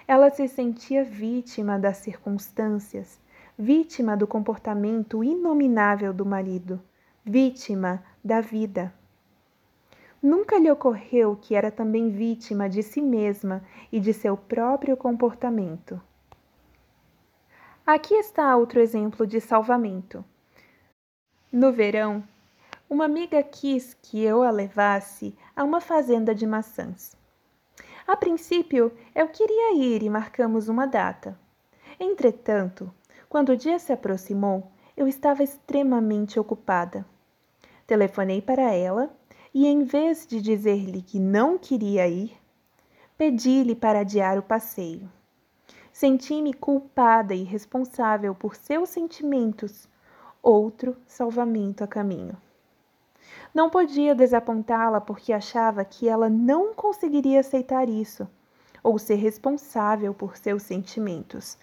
Ela 0.06 0.30
se 0.30 0.46
sentia 0.46 1.02
vítima 1.02 1.76
das 1.76 1.96
circunstâncias, 1.96 3.20
vítima 3.58 4.16
do 4.16 4.28
comportamento 4.28 5.24
inominável 5.24 6.14
do 6.14 6.24
marido, 6.24 6.80
vítima 7.24 8.04
da 8.22 8.40
vida. 8.40 8.94
Nunca 10.26 10.58
lhe 10.58 10.68
ocorreu 10.68 11.38
que 11.40 11.54
era 11.54 11.70
também 11.70 12.10
vítima 12.10 12.68
de 12.68 12.82
si 12.82 13.00
mesma 13.00 13.62
e 13.92 14.00
de 14.00 14.12
seu 14.12 14.36
próprio 14.36 14.96
comportamento. 14.96 16.02
Aqui 17.86 18.12
está 18.14 18.56
outro 18.56 18.80
exemplo 18.80 19.24
de 19.24 19.40
salvamento. 19.40 20.24
No 21.52 21.70
verão, 21.70 22.24
uma 22.90 23.04
amiga 23.04 23.40
quis 23.40 23.94
que 23.94 24.20
eu 24.20 24.42
a 24.42 24.50
levasse 24.50 25.32
a 25.54 25.62
uma 25.62 25.80
fazenda 25.80 26.34
de 26.34 26.44
maçãs. 26.44 27.16
A 28.04 28.16
princípio, 28.16 28.92
eu 29.14 29.28
queria 29.28 29.76
ir 29.76 30.02
e 30.02 30.10
marcamos 30.10 30.68
uma 30.68 30.88
data. 30.88 31.38
Entretanto, 32.00 32.92
quando 33.28 33.50
o 33.50 33.56
dia 33.56 33.78
se 33.78 33.92
aproximou, 33.92 34.72
eu 34.96 35.06
estava 35.06 35.44
extremamente 35.44 36.40
ocupada. 36.40 37.06
Telefonei 37.86 38.42
para 38.42 38.72
ela 38.72 39.08
e, 39.58 39.66
em 39.66 39.84
vez 39.84 40.26
de 40.26 40.38
dizer-lhe 40.38 41.00
que 41.00 41.18
não 41.18 41.56
queria 41.56 42.06
ir, 42.06 42.36
pedi-lhe 43.16 43.74
para 43.74 44.00
adiar 44.00 44.38
o 44.38 44.42
passeio. 44.42 45.10
Senti-me 45.90 46.52
culpada 46.52 47.34
e 47.34 47.42
responsável 47.42 48.34
por 48.34 48.54
seus 48.54 48.90
sentimentos, 48.90 49.88
outro 50.42 50.94
salvamento 51.06 51.82
a 51.82 51.86
caminho. 51.86 52.36
Não 53.54 53.70
podia 53.70 54.14
desapontá-la 54.14 55.00
porque 55.00 55.32
achava 55.32 55.86
que 55.86 56.06
ela 56.06 56.28
não 56.28 56.74
conseguiria 56.74 57.40
aceitar 57.40 57.88
isso 57.88 58.28
ou 58.82 58.98
ser 58.98 59.14
responsável 59.14 60.12
por 60.12 60.36
seus 60.36 60.64
sentimentos. 60.64 61.56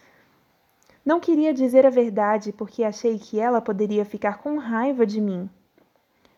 Não 1.06 1.20
queria 1.20 1.54
dizer 1.54 1.86
a 1.86 1.92
verdade 1.92 2.52
porque 2.54 2.84
achei 2.84 3.20
que 3.20 3.40
ela 3.40 3.62
poderia 3.62 4.04
ficar 4.04 4.40
com 4.40 4.58
raiva 4.58 5.06
de 5.06 5.22
mim 5.22 5.48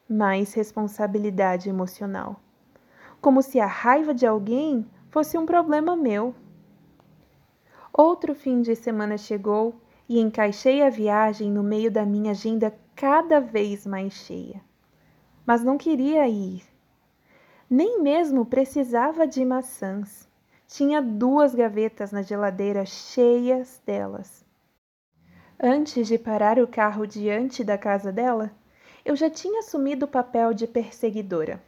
mais 0.08 0.54
responsabilidade 0.54 1.70
emocional. 1.70 2.40
Como 3.20 3.42
se 3.42 3.60
a 3.60 3.66
raiva 3.66 4.14
de 4.14 4.26
alguém 4.26 4.86
fosse 5.10 5.38
um 5.38 5.46
problema 5.46 5.96
meu. 5.96 6.36
Outro 7.92 8.36
fim 8.36 8.62
de 8.62 8.76
semana 8.76 9.18
chegou 9.18 9.76
e 10.08 10.20
encaixei 10.20 10.84
a 10.84 10.90
viagem 10.90 11.52
no 11.52 11.64
meio 11.64 11.90
da 11.90 12.06
minha 12.06 12.32
agenda 12.32 12.78
cada 12.96 13.40
vez 13.40 13.86
mais 13.86 14.14
cheia. 14.14 14.62
Mas 15.46 15.64
não 15.64 15.78
queria 15.78 16.28
ir. 16.28 16.64
Nem 17.70 18.02
mesmo 18.02 18.46
precisava 18.46 19.26
de 19.26 19.44
maçãs. 19.44 20.30
Tinha 20.68 21.02
duas 21.02 21.56
gavetas 21.56 22.12
na 22.12 22.22
geladeira 22.22 22.86
cheias 22.86 23.82
delas. 23.86 24.46
Antes 25.60 26.08
de 26.08 26.18
parar 26.18 26.60
o 26.60 26.68
carro 26.68 27.08
diante 27.08 27.64
da 27.64 27.78
casa 27.78 28.12
dela, 28.12 28.52
eu 29.06 29.16
já 29.16 29.30
tinha 29.30 29.60
assumido 29.60 30.06
o 30.06 30.10
papel 30.10 30.52
de 30.52 30.66
perseguidora. 30.66 31.62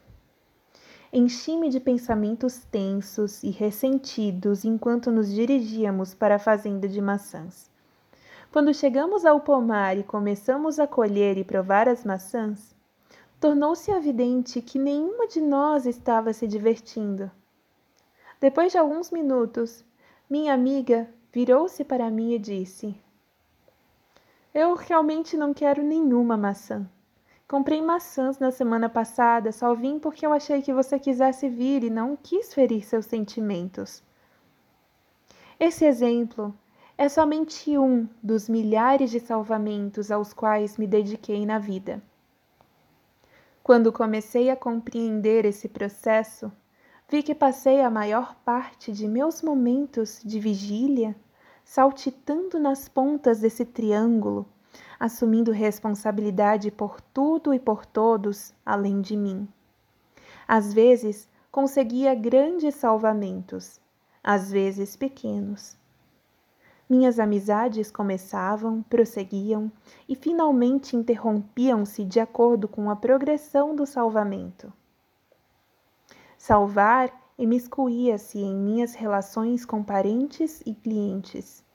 Enchi-me 1.13 1.69
de 1.69 1.80
pensamentos 1.80 2.58
tensos 2.71 3.43
e 3.43 3.52
ressentidos 3.52 4.65
enquanto 4.65 5.12
nos 5.12 5.32
dirigíamos 5.32 6.15
para 6.15 6.36
a 6.36 6.39
fazenda 6.39 6.88
de 6.88 7.00
maçãs. 7.00 7.69
Quando 8.52 8.73
chegamos 8.73 9.23
ao 9.23 9.39
pomar 9.39 9.97
e 9.97 10.04
começamos 10.04 10.80
a 10.80 10.88
colher 10.88 11.38
e 11.38 11.43
provar 11.43 11.88
as 11.88 12.04
maçãs, 12.04 12.76
tornou-se 13.39 13.91
evidente 13.91 14.60
que 14.60 14.80
nenhuma 14.80 15.28
de 15.28 15.39
nós 15.39 15.86
estava 15.86 16.34
se 16.34 16.47
divertindo. 16.47 17.30
Depois 18.41 18.71
de 18.71 18.80
alguns 18.80 19.12
minutos, 19.12 19.86
minha 20.28 20.54
amiga 20.54 21.08
virou-se 21.32 21.84
para 21.84 22.10
mim 22.10 22.34
e 22.34 22.39
disse: 22.39 23.00
Eu 24.54 24.73
realmente 24.73 25.38
não 25.38 25.54
quero 25.54 25.84
nenhuma 25.84 26.36
maçã. 26.36 26.89
Comprei 27.47 27.81
maçãs 27.81 28.39
na 28.39 28.51
semana 28.51 28.89
passada, 28.89 29.53
só 29.53 29.73
vim 29.73 29.99
porque 29.99 30.25
eu 30.25 30.33
achei 30.33 30.62
que 30.62 30.73
você 30.73 30.99
quisesse 30.99 31.47
vir 31.47 31.81
e 31.81 31.89
não 31.89 32.17
quis 32.17 32.53
ferir 32.53 32.83
seus 32.83 33.05
sentimentos. 33.05 34.03
Esse 35.57 35.86
exemplo 35.86 36.53
é 36.97 37.07
somente 37.07 37.77
um 37.77 38.05
dos 38.21 38.49
milhares 38.49 39.10
de 39.10 39.21
salvamentos 39.21 40.12
aos 40.12 40.33
quais 40.33 40.77
me 40.77 40.86
dediquei 40.86 41.45
na 41.45 41.57
vida. 41.57 42.03
Quando 43.63 43.93
comecei 43.93 44.49
a 44.49 44.55
compreender 44.55 45.45
esse 45.45 45.69
processo, 45.69 46.51
vi 47.07 47.23
que 47.23 47.33
passei 47.33 47.79
a 47.79 47.89
maior 47.89 48.36
parte 48.43 48.91
de 48.91 49.07
meus 49.07 49.41
momentos 49.41 50.21
de 50.21 50.38
vigília 50.38 51.15
saltitando 51.63 52.60
nas 52.60 52.89
pontas 52.89 53.39
desse 53.39 53.63
triângulo 53.63 54.45
assumindo 54.99 55.51
responsabilidade 55.51 56.71
por 56.71 56.99
tudo 56.99 57.53
e 57.53 57.60
por 57.60 57.86
todos 57.86 58.53
além 58.65 59.01
de 59.01 59.15
mim. 59.15 59.47
Às 60.47 60.73
vezes 60.73 61.29
conseguia 61.51 62.15
grandes 62.15 62.75
salvamentos, 62.75 63.79
às 64.23 64.51
vezes 64.51 64.95
pequenos. 64.95 65.77
Minhas 66.89 67.19
amizades 67.19 67.91
começavam, 67.91 68.81
prosseguiam 68.83 69.71
e 70.07 70.15
finalmente 70.15 70.95
interrompiam-se 70.95 72.05
de 72.05 72.19
acordo 72.19 72.67
com 72.67 72.89
a 72.89 72.95
progressão 72.95 73.75
do 73.75 73.86
salvamento. 73.86 74.71
Salvar 76.38 77.12
imiscuía-se 77.38 78.39
em 78.39 78.55
minhas 78.55 78.95
relações 78.95 79.65
com 79.65 79.83
parentes 79.83 80.62
e 80.65 80.73
clientes 80.73 81.66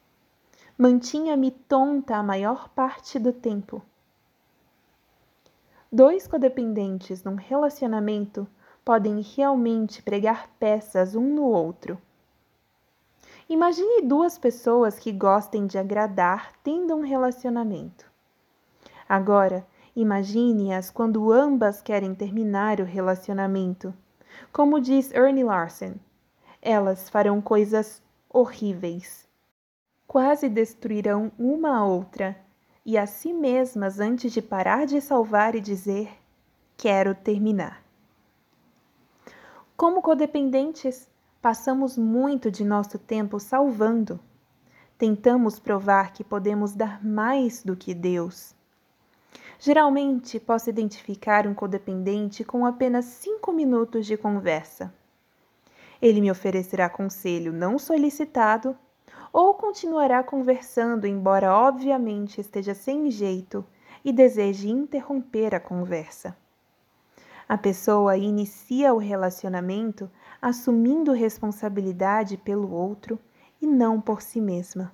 mantinha-me 0.83 1.53
tonta 1.53 2.17
a 2.17 2.25
maior 2.25 2.69
parte 2.71 3.17
do 3.17 3.33
tempo. 3.33 3.81
Dois 5.93 6.27
codependentes 6.27 7.23
num 7.23 7.37
relacionamento 7.37 8.49
podem 8.85 9.21
realmente 9.21 10.03
pregar 10.03 10.51
peças 10.59 11.15
um 11.15 11.37
no 11.37 11.45
outro. 11.45 11.97
Imagine 13.49 14.03
duas 14.03 14.37
pessoas 14.37 14.99
que 14.99 15.13
gostem 15.13 15.69
de 15.69 15.79
agradar 15.79 16.53
tendo 16.65 16.97
um 16.97 17.03
relacionamento. 17.03 18.05
Agora, 19.09 19.65
imagine-as 19.95 20.91
quando 20.91 21.31
ambas 21.31 21.81
querem 21.81 22.13
terminar 22.13 22.81
o 22.81 22.85
relacionamento. 22.85 23.95
Como 24.53 24.81
diz 24.81 25.13
Ernie 25.13 25.45
Larson, 25.45 25.95
elas 26.61 27.09
farão 27.09 27.41
coisas 27.41 28.03
horríveis. 28.29 29.22
Quase 30.07 30.49
destruirão 30.49 31.33
uma 31.39 31.79
a 31.79 31.85
outra 31.85 32.37
e 32.85 32.99
a 32.99 33.07
si 33.07 33.33
mesmas 33.33 34.01
antes 34.01 34.33
de 34.33 34.43
parar 34.43 34.87
de 34.87 35.01
salvar 35.01 35.55
e 35.55 35.61
dizer: 35.61 36.11
Quero 36.77 37.15
terminar. 37.15 37.83
Como 39.77 40.03
codependentes, 40.03 41.09
passamos 41.41 41.97
muito 41.97 42.51
de 42.51 42.65
nosso 42.65 42.99
tempo 42.99 43.41
salvando. 43.41 44.21
Tentamos 44.99 45.59
provar 45.59 46.13
que 46.13 46.23
podemos 46.23 46.75
dar 46.75 47.05
mais 47.05 47.65
do 47.65 47.75
que 47.75 47.95
Deus. 47.95 48.55
Geralmente, 49.59 50.39
posso 50.39 50.69
identificar 50.69 51.47
um 51.47 51.55
codependente 51.55 52.45
com 52.45 52.67
apenas 52.67 53.05
cinco 53.07 53.53
minutos 53.53 54.07
de 54.07 54.17
conversa. 54.17 54.93
Ele 56.01 56.21
me 56.21 56.31
oferecerá 56.31 56.89
conselho 56.89 57.53
não 57.53 57.79
solicitado 57.79 58.77
ou 59.33 59.55
continuará 59.55 60.23
conversando, 60.23 61.07
embora 61.07 61.55
obviamente 61.55 62.41
esteja 62.41 62.75
sem 62.75 63.11
jeito 63.11 63.65
e 64.05 64.13
deseje 64.13 64.69
interromper 64.69 65.55
a 65.55 65.61
conversa. 65.61 66.37
A 67.49 67.57
pessoa 67.57 68.17
inicia 68.17 68.93
o 68.93 68.99
relacionamento 68.99 70.11
assumindo 70.41 71.13
responsabilidade 71.13 72.37
pelo 72.37 72.71
outro 72.73 73.19
e 73.61 73.67
não 73.67 74.01
por 74.01 74.21
si 74.21 74.41
mesma. 74.41 74.93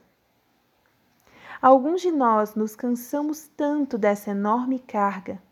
Alguns 1.61 2.01
de 2.01 2.13
nós 2.13 2.55
nos 2.55 2.77
cansamos 2.77 3.49
tanto 3.57 3.99
dessa 3.99 4.31
enorme 4.31 4.79
carga, 4.79 5.43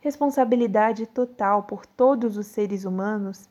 responsabilidade 0.00 1.06
total 1.06 1.62
por 1.62 1.86
todos 1.86 2.36
os 2.36 2.46
seres 2.46 2.84
humanos, 2.84 3.48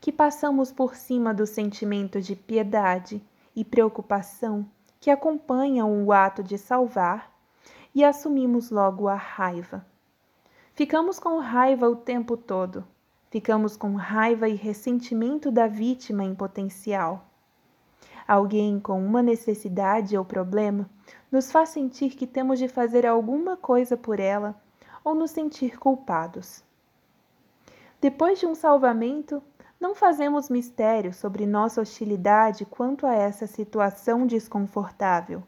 que 0.00 0.12
passamos 0.12 0.70
por 0.70 0.94
cima 0.94 1.32
do 1.32 1.46
sentimento 1.46 2.20
de 2.20 2.36
piedade 2.36 3.22
e 3.54 3.64
preocupação 3.64 4.66
que 5.00 5.10
acompanham 5.10 6.04
o 6.04 6.12
ato 6.12 6.42
de 6.42 6.56
salvar 6.56 7.32
e 7.94 8.04
assumimos 8.04 8.70
logo 8.70 9.08
a 9.08 9.14
raiva. 9.14 9.84
Ficamos 10.74 11.18
com 11.18 11.38
raiva 11.38 11.88
o 11.88 11.96
tempo 11.96 12.36
todo. 12.36 12.84
Ficamos 13.30 13.76
com 13.76 13.94
raiva 13.94 14.48
e 14.48 14.54
ressentimento 14.54 15.50
da 15.50 15.66
vítima 15.66 16.24
em 16.24 16.34
potencial. 16.34 17.26
Alguém 18.26 18.78
com 18.78 19.04
uma 19.04 19.22
necessidade 19.22 20.16
ou 20.16 20.24
problema 20.24 20.88
nos 21.30 21.50
faz 21.50 21.70
sentir 21.70 22.10
que 22.10 22.26
temos 22.26 22.58
de 22.58 22.68
fazer 22.68 23.06
alguma 23.06 23.56
coisa 23.56 23.96
por 23.96 24.20
ela 24.20 24.54
ou 25.04 25.14
nos 25.14 25.30
sentir 25.30 25.78
culpados. 25.78 26.62
Depois 28.00 28.38
de 28.38 28.46
um 28.46 28.54
salvamento, 28.54 29.42
não 29.82 29.96
fazemos 29.96 30.48
mistério 30.48 31.12
sobre 31.12 31.44
nossa 31.44 31.80
hostilidade 31.80 32.64
quanto 32.64 33.04
a 33.04 33.14
essa 33.14 33.48
situação 33.48 34.24
desconfortável. 34.24 35.42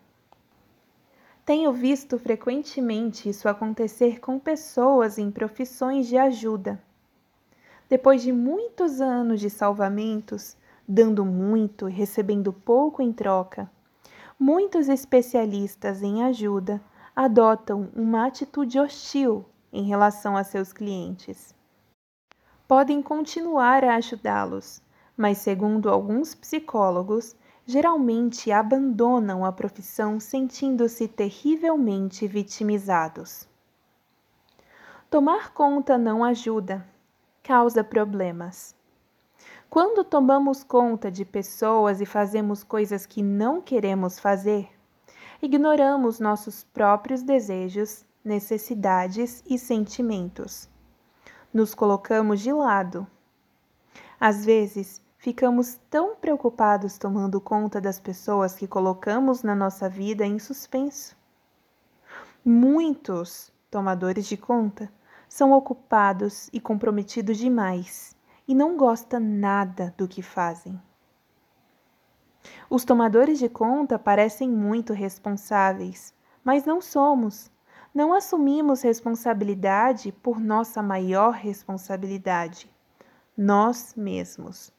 Tenho 1.47 1.73
visto 1.73 2.19
frequentemente 2.19 3.29
isso 3.29 3.49
acontecer 3.49 4.19
com 4.19 4.37
pessoas 4.41 5.19
em 5.19 5.31
profissões 5.31 6.09
de 6.09 6.19
ajuda. 6.19 6.83
Depois 7.89 8.23
de 8.23 8.33
muitos 8.33 9.01
anos 9.01 9.41
de 9.41 9.49
salvamentos, 9.49 10.57
dando 10.87 11.25
muito 11.25 11.89
e 11.89 11.93
recebendo 11.93 12.53
pouco 12.53 13.01
em 13.01 13.13
troca, 13.13 13.71
muitos 14.37 14.89
especialistas 14.89 16.03
em 16.03 16.25
ajuda 16.25 16.83
adotam 17.15 17.89
uma 17.95 18.27
atitude 18.27 18.81
hostil 18.81 19.45
em 19.73 19.85
relação 19.85 20.37
a 20.37 20.43
seus 20.43 20.73
clientes 20.73 21.54
podem 22.67 23.03
continuar 23.03 23.85
a 23.85 23.97
ajudá-los, 23.97 24.81
mas, 25.17 25.39
segundo 25.39 25.91
alguns 25.91 26.35
psicólogos, 26.35 27.37
geralmente 27.67 28.51
abandonam 28.51 29.45
a 29.45 29.53
profissão 29.53 30.19
sentindo-se 30.19 31.07
terrivelmente 31.07 32.27
vitimizados. 32.27 33.47
Tomar 35.11 35.53
conta 35.53 35.97
não 35.97 36.25
ajuda, 36.25 36.87
causa 37.43 37.85
problemas. 37.85 38.75
Quando 39.69 40.05
tomamos 40.05 40.65
conta 40.65 41.11
de 41.11 41.25
pessoas 41.25 42.01
e 42.01 42.07
fazemos 42.07 42.63
coisas 42.63 43.07
que 43.07 43.23
não 43.23 43.61
queremos 43.61 44.19
fazer, 44.19 44.69
ignoramos 45.43 46.19
nossos 46.19 46.65
próprios 46.65 47.23
desejos, 47.23 48.05
necessidades 48.25 49.43
e 49.47 49.59
sentimentos 49.59 50.69
nos 51.55 51.73
colocamos 51.73 52.41
de 52.41 52.53
lado. 52.53 53.07
Às 54.19 54.45
vezes, 54.45 55.01
ficamos 55.17 55.79
tão 55.89 56.17
preocupados 56.17 56.99
tomando 56.99 57.41
conta 57.41 57.81
das 57.81 58.01
pessoas 58.01 58.57
que 58.57 58.67
colocamos 58.67 59.45
na 59.45 59.55
nossa 59.55 59.89
vida 59.89 60.27
em 60.27 60.41
suspenso. 60.41 61.17
Muitos 62.45 63.53
tomadores 63.71 64.27
de 64.27 64.37
conta 64.37 64.93
são 65.29 65.53
ocupados 65.53 66.51
e 66.53 66.61
comprometidos 66.61 67.39
demais 67.39 68.17
e 68.49 68.55
não 68.55 68.77
gostam 68.77 69.21
nada 69.21 69.95
do 69.97 70.09
que 70.09 70.23
fazem. 70.23 70.81
Os 72.69 72.85
tomadores 72.85 73.39
de 73.39 73.49
conta 73.49 73.99
parecem 73.99 74.51
muito 74.51 74.93
responsáveis, 74.93 76.13
mas 76.43 76.65
não 76.65 76.81
somos 76.81 77.51
não 77.95 78.13
assumimos 78.13 78.83
responsabilidade 78.83 80.11
por 80.11 80.41
nossa 80.41 80.83
maior 80.83 81.33
responsabilidade, 81.33 82.69
nós 83.39 83.95
mesmos. 83.97 84.73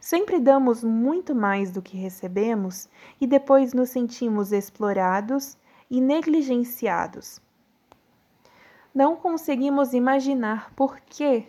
Sempre 0.00 0.38
damos 0.38 0.84
muito 0.84 1.34
mais 1.34 1.72
do 1.72 1.82
que 1.82 1.96
recebemos 1.96 2.88
e 3.20 3.26
depois 3.26 3.74
nos 3.74 3.90
sentimos 3.90 4.52
explorados 4.52 5.58
e 5.90 6.00
negligenciados. 6.00 7.40
Não 8.94 9.16
conseguimos 9.16 9.92
imaginar 9.92 10.72
por 10.74 11.00
quê. 11.00 11.48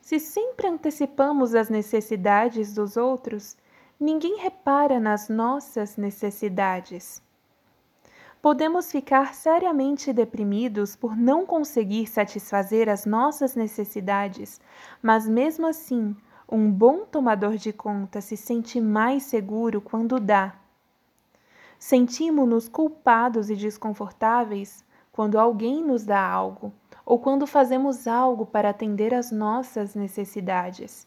Se 0.00 0.18
sempre 0.18 0.66
antecipamos 0.66 1.54
as 1.54 1.70
necessidades 1.70 2.74
dos 2.74 2.96
outros, 2.96 3.56
ninguém 3.98 4.38
repara 4.40 4.98
nas 4.98 5.28
nossas 5.28 5.96
necessidades 5.96 7.22
podemos 8.42 8.90
ficar 8.90 9.34
seriamente 9.34 10.12
deprimidos 10.12 10.96
por 10.96 11.16
não 11.16 11.44
conseguir 11.44 12.06
satisfazer 12.06 12.88
as 12.88 13.04
nossas 13.04 13.54
necessidades, 13.54 14.60
mas 15.02 15.28
mesmo 15.28 15.66
assim, 15.66 16.16
um 16.48 16.70
bom 16.70 17.04
tomador 17.04 17.56
de 17.56 17.72
conta 17.72 18.20
se 18.20 18.36
sente 18.36 18.80
mais 18.80 19.24
seguro 19.24 19.80
quando 19.80 20.18
dá. 20.18 20.54
Sentimos-nos 21.78 22.68
culpados 22.68 23.50
e 23.50 23.56
desconfortáveis 23.56 24.84
quando 25.12 25.38
alguém 25.38 25.84
nos 25.84 26.04
dá 26.04 26.20
algo 26.20 26.72
ou 27.04 27.18
quando 27.18 27.46
fazemos 27.46 28.06
algo 28.06 28.46
para 28.46 28.70
atender 28.70 29.12
às 29.14 29.30
nossas 29.30 29.94
necessidades. 29.94 31.06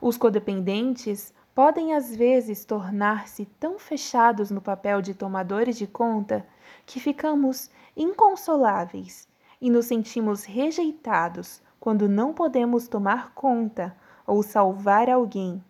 Os 0.00 0.16
codependentes 0.16 1.32
podem 1.54 1.94
às 1.94 2.14
vezes 2.14 2.64
tornar-se 2.64 3.44
tão 3.44 3.78
fechados 3.78 4.50
no 4.50 4.60
papel 4.60 5.02
de 5.02 5.14
tomadores 5.14 5.76
de 5.76 5.86
conta 5.86 6.46
que 6.86 6.98
ficamos 6.98 7.70
inconsoláveis 7.96 9.28
e 9.60 9.70
nos 9.70 9.86
sentimos 9.86 10.44
rejeitados 10.44 11.62
quando 11.78 12.08
não 12.08 12.32
podemos 12.32 12.88
tomar 12.88 13.34
conta 13.34 13.96
ou 14.26 14.42
salvar 14.42 15.10
alguém, 15.10 15.62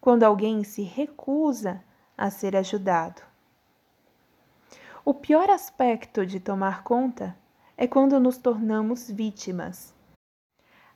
quando 0.00 0.24
alguém 0.24 0.62
se 0.64 0.82
recusa 0.82 1.82
a 2.16 2.30
ser 2.30 2.56
ajudado. 2.56 3.22
O 5.04 5.14
pior 5.14 5.48
aspecto 5.48 6.26
de 6.26 6.38
tomar 6.38 6.82
conta 6.82 7.36
é 7.76 7.86
quando 7.86 8.20
nos 8.20 8.36
tornamos 8.36 9.10
vítimas. 9.10 9.94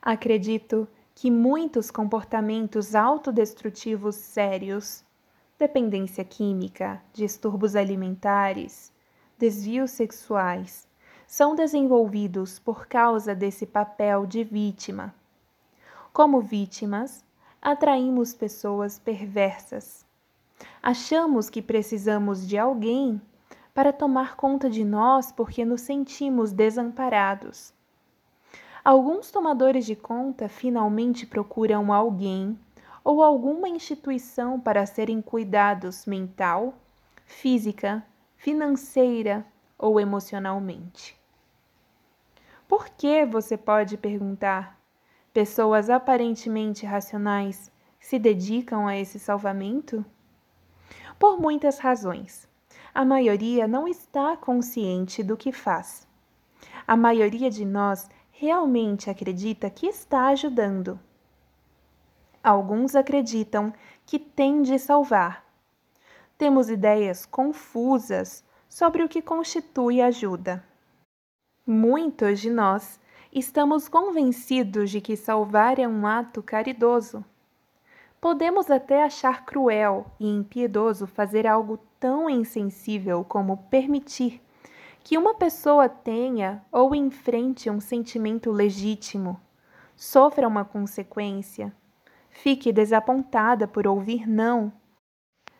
Acredito 0.01 0.87
que 1.23 1.31
muitos 1.31 1.89
comportamentos 1.89 2.93
autodestrutivos 2.93 4.13
sérios, 4.15 5.05
dependência 5.57 6.21
química, 6.25 7.01
distúrbios 7.13 7.77
alimentares, 7.77 8.91
desvios 9.39 9.91
sexuais, 9.91 10.85
são 11.25 11.55
desenvolvidos 11.55 12.59
por 12.59 12.87
causa 12.87 13.33
desse 13.33 13.65
papel 13.65 14.25
de 14.25 14.43
vítima. 14.43 15.15
Como 16.11 16.41
vítimas, 16.41 17.23
atraímos 17.61 18.33
pessoas 18.33 18.99
perversas. 18.99 20.05
Achamos 20.81 21.49
que 21.49 21.61
precisamos 21.61 22.45
de 22.45 22.57
alguém 22.57 23.21
para 23.73 23.93
tomar 23.93 24.35
conta 24.35 24.69
de 24.69 24.83
nós 24.83 25.31
porque 25.31 25.63
nos 25.63 25.79
sentimos 25.79 26.51
desamparados. 26.51 27.73
Alguns 28.83 29.31
tomadores 29.31 29.85
de 29.85 29.95
conta 29.95 30.49
finalmente 30.49 31.25
procuram 31.25 31.93
alguém 31.93 32.59
ou 33.01 33.23
alguma 33.23 33.69
instituição 33.69 34.59
para 34.59 34.85
serem 34.85 35.21
cuidados 35.21 36.05
mental, 36.05 36.73
física, 37.25 38.05
financeira 38.35 39.45
ou 39.77 40.01
emocionalmente. 40.01 41.17
Por 42.67 42.89
que, 42.89 43.25
você 43.25 43.55
pode 43.55 43.95
perguntar, 43.95 44.77
pessoas 45.33 45.89
aparentemente 45.89 46.85
racionais 46.85 47.71
se 48.01 48.19
dedicam 48.19 48.85
a 48.85 48.97
esse 48.97 49.17
salvamento? 49.17 50.05
Por 51.17 51.39
muitas 51.39 51.79
razões. 51.79 52.49
A 52.93 53.05
maioria 53.05 53.65
não 53.65 53.87
está 53.87 54.35
consciente 54.35 55.23
do 55.23 55.37
que 55.37 55.53
faz. 55.53 56.05
A 56.85 56.97
maioria 56.97 57.49
de 57.49 57.63
nós 57.63 58.09
realmente 58.35 59.09
acredita 59.09 59.69
que 59.69 59.87
está 59.87 60.27
ajudando. 60.27 60.99
Alguns 62.43 62.95
acreditam 62.95 63.71
que 64.05 64.19
tem 64.19 64.63
de 64.63 64.77
salvar. 64.79 65.45
Temos 66.37 66.67
ideias 66.67 67.25
confusas 67.25 68.43
sobre 68.67 69.03
o 69.03 69.07
que 69.07 69.21
constitui 69.21 70.01
ajuda. 70.01 70.65
Muitos 71.65 72.39
de 72.39 72.49
nós 72.49 72.99
estamos 73.31 73.87
convencidos 73.87 74.89
de 74.89 74.99
que 74.99 75.15
salvar 75.15 75.79
é 75.79 75.87
um 75.87 76.05
ato 76.05 76.41
caridoso. 76.41 77.23
Podemos 78.19 78.71
até 78.71 79.03
achar 79.03 79.45
cruel 79.45 80.07
e 80.19 80.27
impiedoso 80.27 81.05
fazer 81.05 81.45
algo 81.45 81.77
tão 81.99 82.29
insensível 82.29 83.23
como 83.23 83.57
permitir 83.69 84.41
que 85.03 85.17
uma 85.17 85.33
pessoa 85.33 85.89
tenha 85.89 86.63
ou 86.71 86.95
enfrente 86.95 87.69
um 87.69 87.79
sentimento 87.79 88.51
legítimo, 88.51 89.39
sofra 89.95 90.47
uma 90.47 90.63
consequência, 90.63 91.75
fique 92.29 92.71
desapontada 92.71 93.67
por 93.67 93.85
ouvir 93.85 94.27
não, 94.27 94.71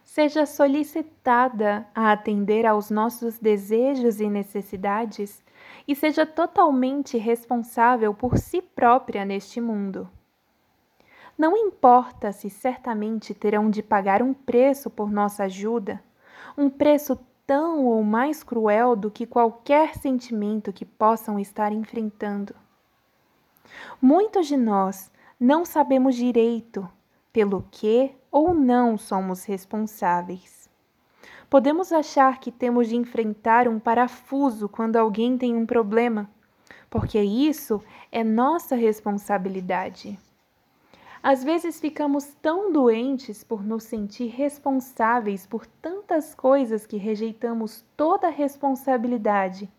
seja 0.03 0.45
solicitada 0.45 1.86
a 1.93 2.12
atender 2.12 2.65
aos 2.65 2.89
nossos 2.89 3.38
desejos 3.38 4.21
e 4.21 4.29
necessidades 4.29 5.43
e 5.88 5.95
seja 5.95 6.25
totalmente 6.25 7.17
responsável 7.17 8.13
por 8.13 8.38
si 8.38 8.62
própria 8.62 9.25
neste 9.25 9.60
mundo. 9.60 10.10
Não 11.38 11.58
importa 11.58 12.32
se 12.32 12.49
certamente 12.49 13.34
terão 13.34 13.69
de 13.69 13.84
pagar 13.84 14.21
um 14.21 14.34
preço 14.34 14.89
por 14.89 15.12
nossa 15.12 15.45
ajuda 15.45 16.01
um 16.58 16.69
preço 16.69 17.19
tão 17.45 17.86
ou 17.86 18.03
mais 18.03 18.43
cruel 18.43 18.95
do 18.95 19.12
que 19.12 19.25
qualquer 19.25 19.95
sentimento 19.95 20.71
que 20.71 20.86
possam 20.86 21.39
estar 21.39 21.71
enfrentando. 21.71 22.56
Muitos 24.01 24.47
de 24.47 24.58
nós 24.58 25.12
não 25.39 25.65
sabemos 25.65 26.15
direito 26.15 26.88
pelo 27.32 27.65
que 27.71 28.15
ou 28.32 28.53
não 28.53 28.97
somos 28.97 29.43
responsáveis. 29.43 30.69
Podemos 31.49 31.91
achar 31.91 32.39
que 32.39 32.51
temos 32.51 32.88
de 32.88 32.95
enfrentar 32.95 33.67
um 33.67 33.79
parafuso 33.79 34.67
quando 34.69 34.95
alguém 34.95 35.38
tem 35.38 35.56
um 35.56 35.65
problema, 35.65 36.29
porque 36.89 37.19
isso 37.19 37.84
é 38.12 38.23
nossa 38.23 38.75
responsabilidade. 38.75 40.17
Às 41.23 41.41
vezes 41.41 41.79
ficamos 41.79 42.36
tão 42.41 42.69
doentes 42.69 43.45
por 43.45 43.63
nos 43.63 43.86
sentir 43.86 44.27
responsáveis 44.27 45.47
por 45.47 45.65
tantas 45.65 46.36
coisas 46.36 46.86
que 46.86 46.97
rejeitamos 46.97 47.86
toda 47.95 48.27
responsabilidade 48.27 49.71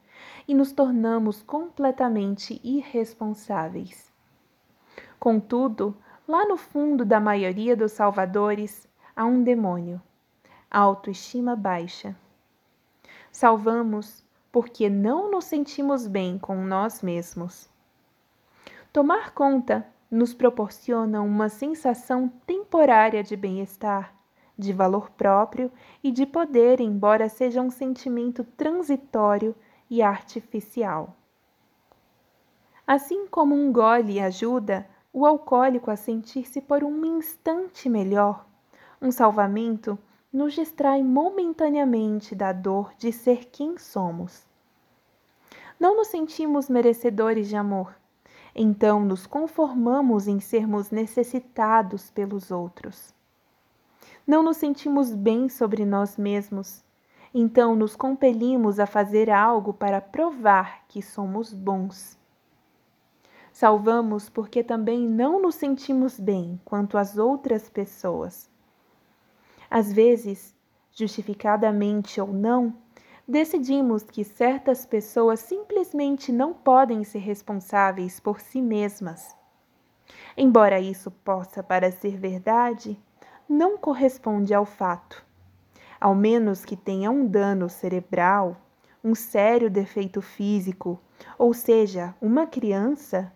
e 0.48 0.54
nos 0.54 0.72
tornamos 0.72 1.42
completamente 1.42 2.58
irresponsáveis. 2.64 4.10
Contudo, 5.20 5.94
lá 6.26 6.48
no 6.48 6.56
fundo 6.56 7.04
da 7.04 7.20
maioria 7.20 7.76
dos 7.76 7.92
salvadores 7.92 8.88
há 9.14 9.26
um 9.26 9.42
demônio, 9.42 10.00
a 10.70 10.78
autoestima 10.78 11.54
baixa. 11.54 12.16
Salvamos 13.30 14.24
porque 14.50 14.88
não 14.88 15.30
nos 15.30 15.44
sentimos 15.44 16.06
bem 16.06 16.38
com 16.38 16.64
nós 16.64 17.02
mesmos. 17.02 17.68
Tomar 18.90 19.32
conta 19.32 19.86
nos 20.14 20.32
proporciona 20.32 21.20
uma 21.22 21.48
sensação 21.48 22.28
temporária 22.46 23.20
de 23.20 23.36
bem-estar, 23.36 24.14
de 24.56 24.72
valor 24.72 25.10
próprio 25.10 25.72
e 26.04 26.12
de 26.12 26.24
poder, 26.24 26.80
embora 26.80 27.28
seja 27.28 27.60
um 27.60 27.68
sentimento 27.68 28.44
transitório 28.44 29.56
e 29.90 30.00
artificial. 30.00 31.16
Assim 32.86 33.26
como 33.26 33.56
um 33.56 33.72
gole 33.72 34.20
ajuda 34.20 34.86
o 35.12 35.26
alcoólico 35.26 35.90
a 35.90 35.96
sentir-se 35.96 36.60
por 36.60 36.84
um 36.84 37.04
instante 37.04 37.88
melhor, 37.88 38.46
um 39.02 39.10
salvamento 39.10 39.98
nos 40.32 40.54
distrai 40.54 41.02
momentaneamente 41.02 42.36
da 42.36 42.52
dor 42.52 42.92
de 42.96 43.10
ser 43.10 43.46
quem 43.46 43.76
somos. 43.78 44.46
Não 45.78 45.96
nos 45.96 46.06
sentimos 46.06 46.68
merecedores 46.68 47.48
de 47.48 47.56
amor, 47.56 47.96
então 48.54 49.04
nos 49.04 49.26
conformamos 49.26 50.28
em 50.28 50.38
sermos 50.38 50.90
necessitados 50.90 52.10
pelos 52.10 52.50
outros. 52.50 53.12
Não 54.26 54.42
nos 54.42 54.56
sentimos 54.56 55.12
bem 55.12 55.48
sobre 55.48 55.84
nós 55.84 56.16
mesmos, 56.16 56.84
então 57.34 57.74
nos 57.74 57.96
compelimos 57.96 58.78
a 58.78 58.86
fazer 58.86 59.28
algo 59.28 59.74
para 59.74 60.00
provar 60.00 60.84
que 60.86 61.02
somos 61.02 61.52
bons. 61.52 62.16
Salvamos 63.52 64.28
porque 64.28 64.62
também 64.62 65.06
não 65.08 65.42
nos 65.42 65.56
sentimos 65.56 66.18
bem 66.18 66.60
quanto 66.64 66.96
as 66.96 67.18
outras 67.18 67.68
pessoas. 67.68 68.50
Às 69.70 69.92
vezes, 69.92 70.54
justificadamente 70.92 72.20
ou 72.20 72.32
não, 72.32 72.74
decidimos 73.26 74.02
que 74.02 74.22
certas 74.22 74.84
pessoas 74.84 75.40
simplesmente 75.40 76.30
não 76.30 76.52
podem 76.52 77.02
ser 77.04 77.20
responsáveis 77.20 78.20
por 78.20 78.40
si 78.40 78.60
mesmas. 78.60 79.34
Embora 80.36 80.80
isso 80.80 81.10
possa 81.10 81.62
parecer 81.62 82.16
verdade, 82.18 82.98
não 83.48 83.78
corresponde 83.78 84.52
ao 84.52 84.66
fato. 84.66 85.24
Ao 86.00 86.14
menos 86.14 86.64
que 86.64 86.76
tenha 86.76 87.10
um 87.10 87.26
dano 87.26 87.68
cerebral, 87.68 88.56
um 89.02 89.14
sério 89.14 89.70
defeito 89.70 90.20
físico, 90.20 91.00
ou 91.38 91.54
seja, 91.54 92.14
uma 92.20 92.46
criança, 92.46 93.32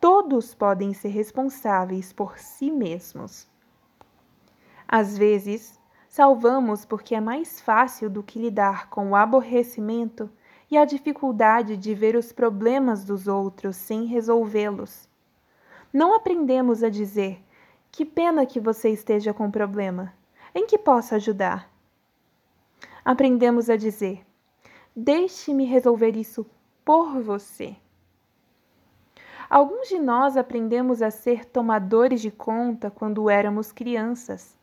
todos 0.00 0.54
podem 0.54 0.92
ser 0.92 1.08
responsáveis 1.08 2.12
por 2.12 2.38
si 2.38 2.70
mesmos. 2.70 3.48
Às 4.86 5.16
vezes, 5.16 5.79
salvamos 6.10 6.84
porque 6.84 7.14
é 7.14 7.20
mais 7.20 7.60
fácil 7.60 8.10
do 8.10 8.20
que 8.20 8.36
lidar 8.36 8.90
com 8.90 9.10
o 9.10 9.16
aborrecimento 9.16 10.28
e 10.68 10.76
a 10.76 10.84
dificuldade 10.84 11.76
de 11.76 11.94
ver 11.94 12.16
os 12.16 12.32
problemas 12.32 13.04
dos 13.04 13.28
outros 13.28 13.76
sem 13.76 14.06
resolvê-los. 14.06 15.08
Não 15.92 16.12
aprendemos 16.12 16.82
a 16.82 16.88
dizer: 16.88 17.40
Que 17.92 18.04
pena 18.04 18.44
que 18.44 18.58
você 18.58 18.90
esteja 18.90 19.32
com 19.32 19.52
problema. 19.52 20.12
Em 20.52 20.66
que 20.66 20.76
posso 20.76 21.14
ajudar? 21.14 21.70
Aprendemos 23.04 23.70
a 23.70 23.76
dizer: 23.76 24.26
Deixe-me 24.94 25.64
resolver 25.64 26.16
isso 26.16 26.44
por 26.84 27.20
você. 27.22 27.76
Alguns 29.48 29.88
de 29.88 30.00
nós 30.00 30.36
aprendemos 30.36 31.02
a 31.02 31.10
ser 31.10 31.44
tomadores 31.44 32.20
de 32.20 32.32
conta 32.32 32.90
quando 32.90 33.30
éramos 33.30 33.70
crianças. 33.70 34.58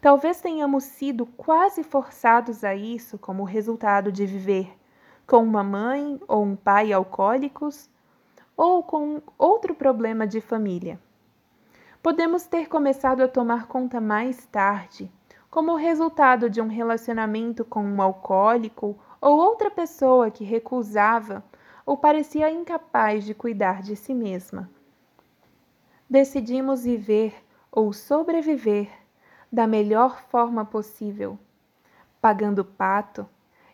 Talvez 0.00 0.40
tenhamos 0.40 0.84
sido 0.84 1.26
quase 1.26 1.82
forçados 1.82 2.64
a 2.64 2.74
isso 2.74 3.18
como 3.18 3.44
resultado 3.44 4.10
de 4.10 4.24
viver 4.26 4.76
com 5.26 5.44
uma 5.44 5.62
mãe 5.62 6.20
ou 6.26 6.42
um 6.42 6.56
pai 6.56 6.92
alcoólicos 6.92 7.88
ou 8.56 8.82
com 8.82 9.22
outro 9.38 9.74
problema 9.76 10.26
de 10.26 10.40
família. 10.40 10.98
Podemos 12.02 12.46
ter 12.46 12.68
começado 12.68 13.20
a 13.20 13.28
tomar 13.28 13.68
conta 13.68 14.00
mais 14.00 14.44
tarde, 14.46 15.08
como 15.48 15.76
resultado 15.76 16.50
de 16.50 16.60
um 16.60 16.66
relacionamento 16.66 17.64
com 17.64 17.84
um 17.84 18.02
alcoólico 18.02 18.98
ou 19.20 19.38
outra 19.38 19.70
pessoa 19.70 20.32
que 20.32 20.42
recusava 20.42 21.44
ou 21.86 21.96
parecia 21.96 22.50
incapaz 22.50 23.24
de 23.24 23.32
cuidar 23.32 23.82
de 23.82 23.94
si 23.94 24.12
mesma. 24.12 24.68
Decidimos 26.08 26.82
viver 26.82 27.34
ou 27.70 27.92
sobreviver 27.92 28.90
da 29.52 29.66
melhor 29.66 30.22
forma 30.28 30.64
possível, 30.64 31.38
pagando 32.20 32.64
pato 32.64 33.28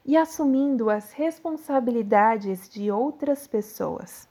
e 0.04 0.16
assumindo 0.16 0.88
as 0.88 1.12
responsabilidades 1.12 2.68
de 2.68 2.90
outras 2.90 3.46
pessoas. 3.46 4.28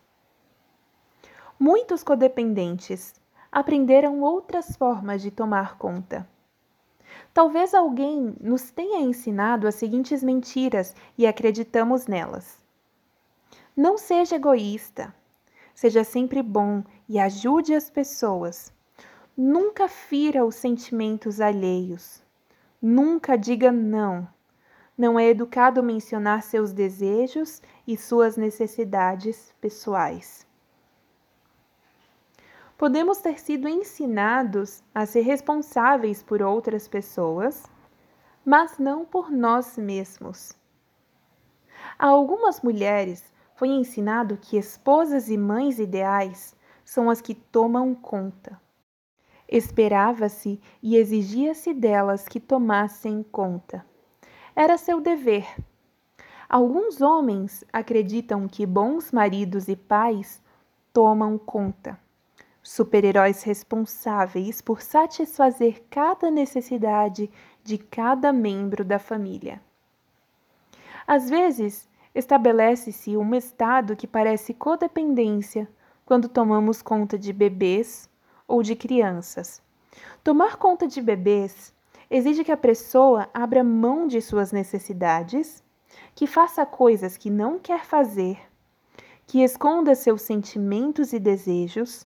Muitos 1.60 2.03
codependentes 2.03 3.13
aprenderam 3.51 4.21
outras 4.21 4.75
formas 4.75 5.21
de 5.21 5.31
tomar 5.31 5.77
conta. 5.77 6.27
Talvez 7.34 7.73
alguém 7.73 8.36
nos 8.41 8.71
tenha 8.71 8.99
ensinado 8.99 9.67
as 9.67 9.75
seguintes 9.75 10.23
mentiras 10.23 10.93
e 11.17 11.25
acreditamos 11.25 12.08
nelas. 12.08 12.60
Não 13.75 13.97
seja 13.97 14.36
egoísta. 14.36 15.13
Seja 15.73 16.03
sempre 16.05 16.41
bom 16.41 16.84
e 17.08 17.19
ajude 17.19 17.73
as 17.73 17.89
pessoas. 17.89 18.73
Nunca 19.38 19.89
fira 19.89 20.45
os 20.45 20.56
sentimentos 20.56 21.41
alheios. 21.41 22.24
Nunca 22.82 23.38
diga 23.38 23.69
não. 23.69 24.26
Não 24.98 25.19
é 25.19 25.28
educado 25.28 25.84
mencionar 25.84 26.41
seus 26.41 26.71
desejos 26.71 27.62
e 27.86 27.98
suas 27.98 28.38
necessidades 28.38 29.54
pessoais. 29.60 30.48
Podemos 32.78 33.17
ter 33.17 33.38
sido 33.38 33.67
ensinados 33.67 34.82
a 34.93 35.06
ser 35.06 35.24
responsáveis 35.24 36.24
por 36.24 36.41
outras 36.41 36.88
pessoas, 36.88 37.65
mas 38.45 38.78
não 38.78 39.04
por 39.04 39.30
nós 39.30 39.78
mesmos. 39.78 40.54
A 42.00 42.08
algumas 42.08 42.62
mulheres 42.62 43.34
foi 43.56 43.67
ensinado 43.67 44.38
que 44.38 44.56
esposas 44.56 45.28
e 45.28 45.38
mães 45.38 45.78
ideais 45.78 46.56
são 46.86 47.10
as 47.10 47.19
que 47.19 47.36
tomam 47.36 47.93
conta. 47.93 48.63
Esperava-se 49.47 50.60
e 50.81 50.95
exigia-se 50.97 51.73
delas 51.73 52.27
que 52.27 52.39
tomassem 52.39 53.23
conta. 53.23 53.86
Era 54.55 54.77
seu 54.77 54.99
dever. 54.99 55.47
Alguns 56.49 57.01
homens 57.01 57.63
acreditam 57.71 58.47
que 58.47 58.65
bons 58.65 59.12
maridos 59.12 59.67
e 59.67 59.75
pais 59.75 60.41
tomam 60.93 61.38
conta 61.38 61.99
super-heróis 62.65 63.43
responsáveis 63.43 64.60
por 64.60 64.81
satisfazer 64.81 65.84
cada 65.88 66.31
necessidade 66.31 67.29
de 67.63 67.77
cada 67.77 68.34
membro 68.34 68.84
da 68.84 68.97
família. 68.97 69.62
Às 71.05 71.29
vezes, 71.29 71.88
estabelece-se 72.13 73.15
um 73.15 73.36
estado 73.36 73.95
que 73.95 74.08
parece 74.08 74.51
codependência 74.51 75.69
quando 76.03 76.27
tomamos 76.27 76.81
conta 76.81 77.19
de 77.19 77.31
bebês 77.31 78.10
ou 78.47 78.62
de 78.62 78.75
crianças. 78.75 79.62
Tomar 80.23 80.58
conta 80.58 80.88
de 80.88 81.01
bebês 81.01 81.73
exige 82.10 82.43
que 82.43 82.51
a 82.51 82.58
pessoa 82.58 83.29
abra 83.34 83.63
mão 83.63 84.08
de 84.08 84.21
suas 84.21 84.51
necessidades, 84.51 85.63
que 86.13 86.27
faça 86.27 86.65
coisas 86.65 87.17
que 87.17 87.29
não 87.29 87.58
quer 87.60 87.86
fazer, 87.86 88.39
que 89.25 89.41
esconda 89.41 89.95
seus 89.95 90.21
sentimentos 90.21 91.13
e 91.13 91.19
desejos 91.19 92.05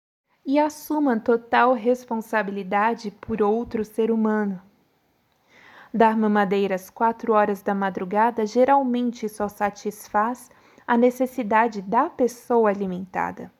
e 0.45 0.57
assuma 0.57 1.19
total 1.19 1.73
responsabilidade 1.73 3.11
por 3.11 3.41
outro 3.41 3.85
ser 3.85 4.11
humano. 4.11 4.61
Dar 5.93 6.17
mamadeiras 6.17 6.89
quatro 6.89 7.33
horas 7.33 7.61
da 7.61 7.75
madrugada 7.75 8.45
geralmente 8.45 9.27
só 9.27 9.47
satisfaz 9.47 10.49
a 10.87 10.97
necessidade 10.97 11.81
da 11.81 12.09
pessoa 12.09 12.69
alimentada. 12.69 13.51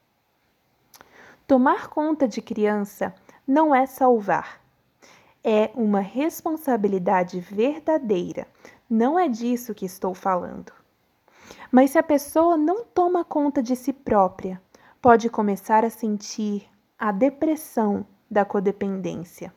Tomar 1.52 1.90
conta 1.90 2.30
de 2.30 2.42
criança 2.42 3.14
não 3.46 3.76
é 3.76 3.86
salvar, 3.86 4.62
é 5.44 5.70
uma 5.76 6.00
responsabilidade 6.00 7.42
verdadeira. 7.42 8.48
Não 8.90 9.20
é 9.20 9.28
disso 9.28 9.76
que 9.76 9.86
estou 9.86 10.14
falando. 10.14 10.72
Mas 11.70 11.92
se 11.92 11.98
a 11.98 12.04
pessoa 12.04 12.56
não 12.56 12.86
toma 12.86 13.26
conta 13.26 13.62
de 13.62 13.76
si 13.76 13.92
própria, 13.92 14.62
pode 15.02 15.30
começar 15.30 15.84
a 15.84 15.90
sentir 15.90 16.70
a 16.98 17.12
depressão 17.12 18.06
da 18.30 18.46
codependência. 18.46 19.54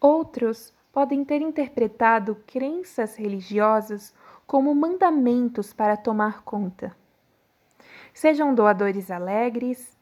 Outros 0.00 0.74
podem 0.92 1.24
ter 1.24 1.40
interpretado 1.40 2.34
crenças 2.44 3.14
religiosas 3.14 4.12
como 4.44 4.74
mandamentos 4.74 5.72
para 5.72 5.96
tomar 5.96 6.42
conta. 6.42 6.96
Sejam 8.12 8.52
doadores 8.52 9.08
alegres, 9.08 9.96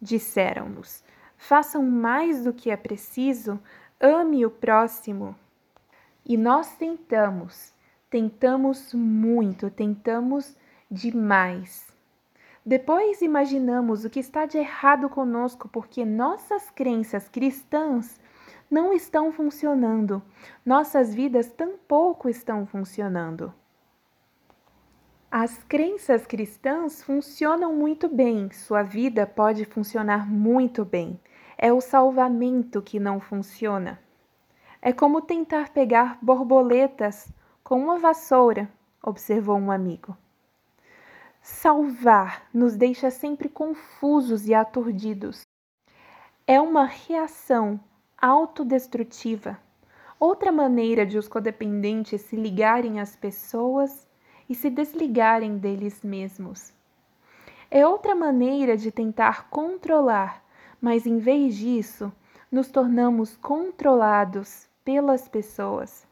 disseram-nos, 0.00 1.04
façam 1.36 1.82
mais 1.82 2.44
do 2.44 2.52
que 2.52 2.70
é 2.70 2.76
preciso, 2.76 3.58
ame 4.00 4.44
o 4.44 4.50
próximo. 4.50 5.36
E 6.24 6.36
nós 6.36 6.76
tentamos, 6.76 7.72
tentamos 8.10 8.92
muito, 8.92 9.70
tentamos 9.70 10.56
demais. 10.90 11.86
Depois 12.64 13.22
imaginamos 13.22 14.04
o 14.04 14.10
que 14.10 14.20
está 14.20 14.44
de 14.44 14.58
errado 14.58 15.08
conosco 15.08 15.68
porque 15.68 16.04
nossas 16.04 16.70
crenças 16.70 17.28
cristãs 17.28 18.20
não 18.70 18.92
estão 18.92 19.32
funcionando, 19.32 20.22
nossas 20.64 21.14
vidas 21.14 21.48
tampouco 21.50 22.28
estão 22.28 22.66
funcionando. 22.66 23.54
As 25.30 25.62
crenças 25.64 26.26
cristãs 26.26 27.02
funcionam 27.02 27.76
muito 27.76 28.08
bem, 28.08 28.50
sua 28.50 28.82
vida 28.82 29.26
pode 29.26 29.66
funcionar 29.66 30.26
muito 30.26 30.86
bem. 30.86 31.20
É 31.58 31.70
o 31.70 31.82
salvamento 31.82 32.80
que 32.80 32.98
não 32.98 33.20
funciona. 33.20 34.00
É 34.80 34.90
como 34.90 35.20
tentar 35.20 35.68
pegar 35.68 36.18
borboletas 36.22 37.30
com 37.62 37.78
uma 37.78 37.98
vassoura, 37.98 38.72
observou 39.02 39.58
um 39.58 39.70
amigo. 39.70 40.16
Salvar 41.42 42.48
nos 42.54 42.74
deixa 42.74 43.10
sempre 43.10 43.50
confusos 43.50 44.48
e 44.48 44.54
aturdidos. 44.54 45.42
É 46.46 46.58
uma 46.58 46.86
reação 46.86 47.78
autodestrutiva. 48.16 49.58
Outra 50.18 50.50
maneira 50.50 51.04
de 51.04 51.18
os 51.18 51.28
codependentes 51.28 52.22
se 52.22 52.34
ligarem 52.34 52.98
às 52.98 53.14
pessoas 53.14 54.07
e 54.48 54.54
se 54.54 54.70
desligarem 54.70 55.58
deles 55.58 56.02
mesmos. 56.02 56.72
É 57.70 57.86
outra 57.86 58.14
maneira 58.14 58.76
de 58.76 58.90
tentar 58.90 59.48
controlar, 59.50 60.42
mas 60.80 61.06
em 61.06 61.18
vez 61.18 61.54
disso, 61.54 62.12
nos 62.50 62.68
tornamos 62.70 63.36
controlados 63.36 64.66
pelas 64.84 65.28
pessoas. 65.28 66.06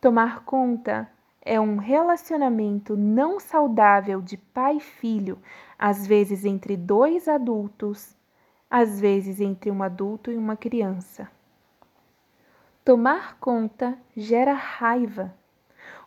Tomar 0.00 0.44
conta 0.44 1.10
é 1.40 1.58
um 1.58 1.76
relacionamento 1.76 2.96
não 2.96 3.40
saudável 3.40 4.20
de 4.20 4.36
pai 4.36 4.76
e 4.76 4.80
filho, 4.80 5.38
às 5.78 6.06
vezes 6.06 6.44
entre 6.44 6.76
dois 6.76 7.26
adultos, 7.26 8.14
às 8.70 9.00
vezes 9.00 9.40
entre 9.40 9.70
um 9.70 9.82
adulto 9.82 10.30
e 10.30 10.36
uma 10.36 10.56
criança. 10.56 11.30
Tomar 12.84 13.38
conta 13.38 13.96
gera 14.14 14.52
raiva. 14.52 15.34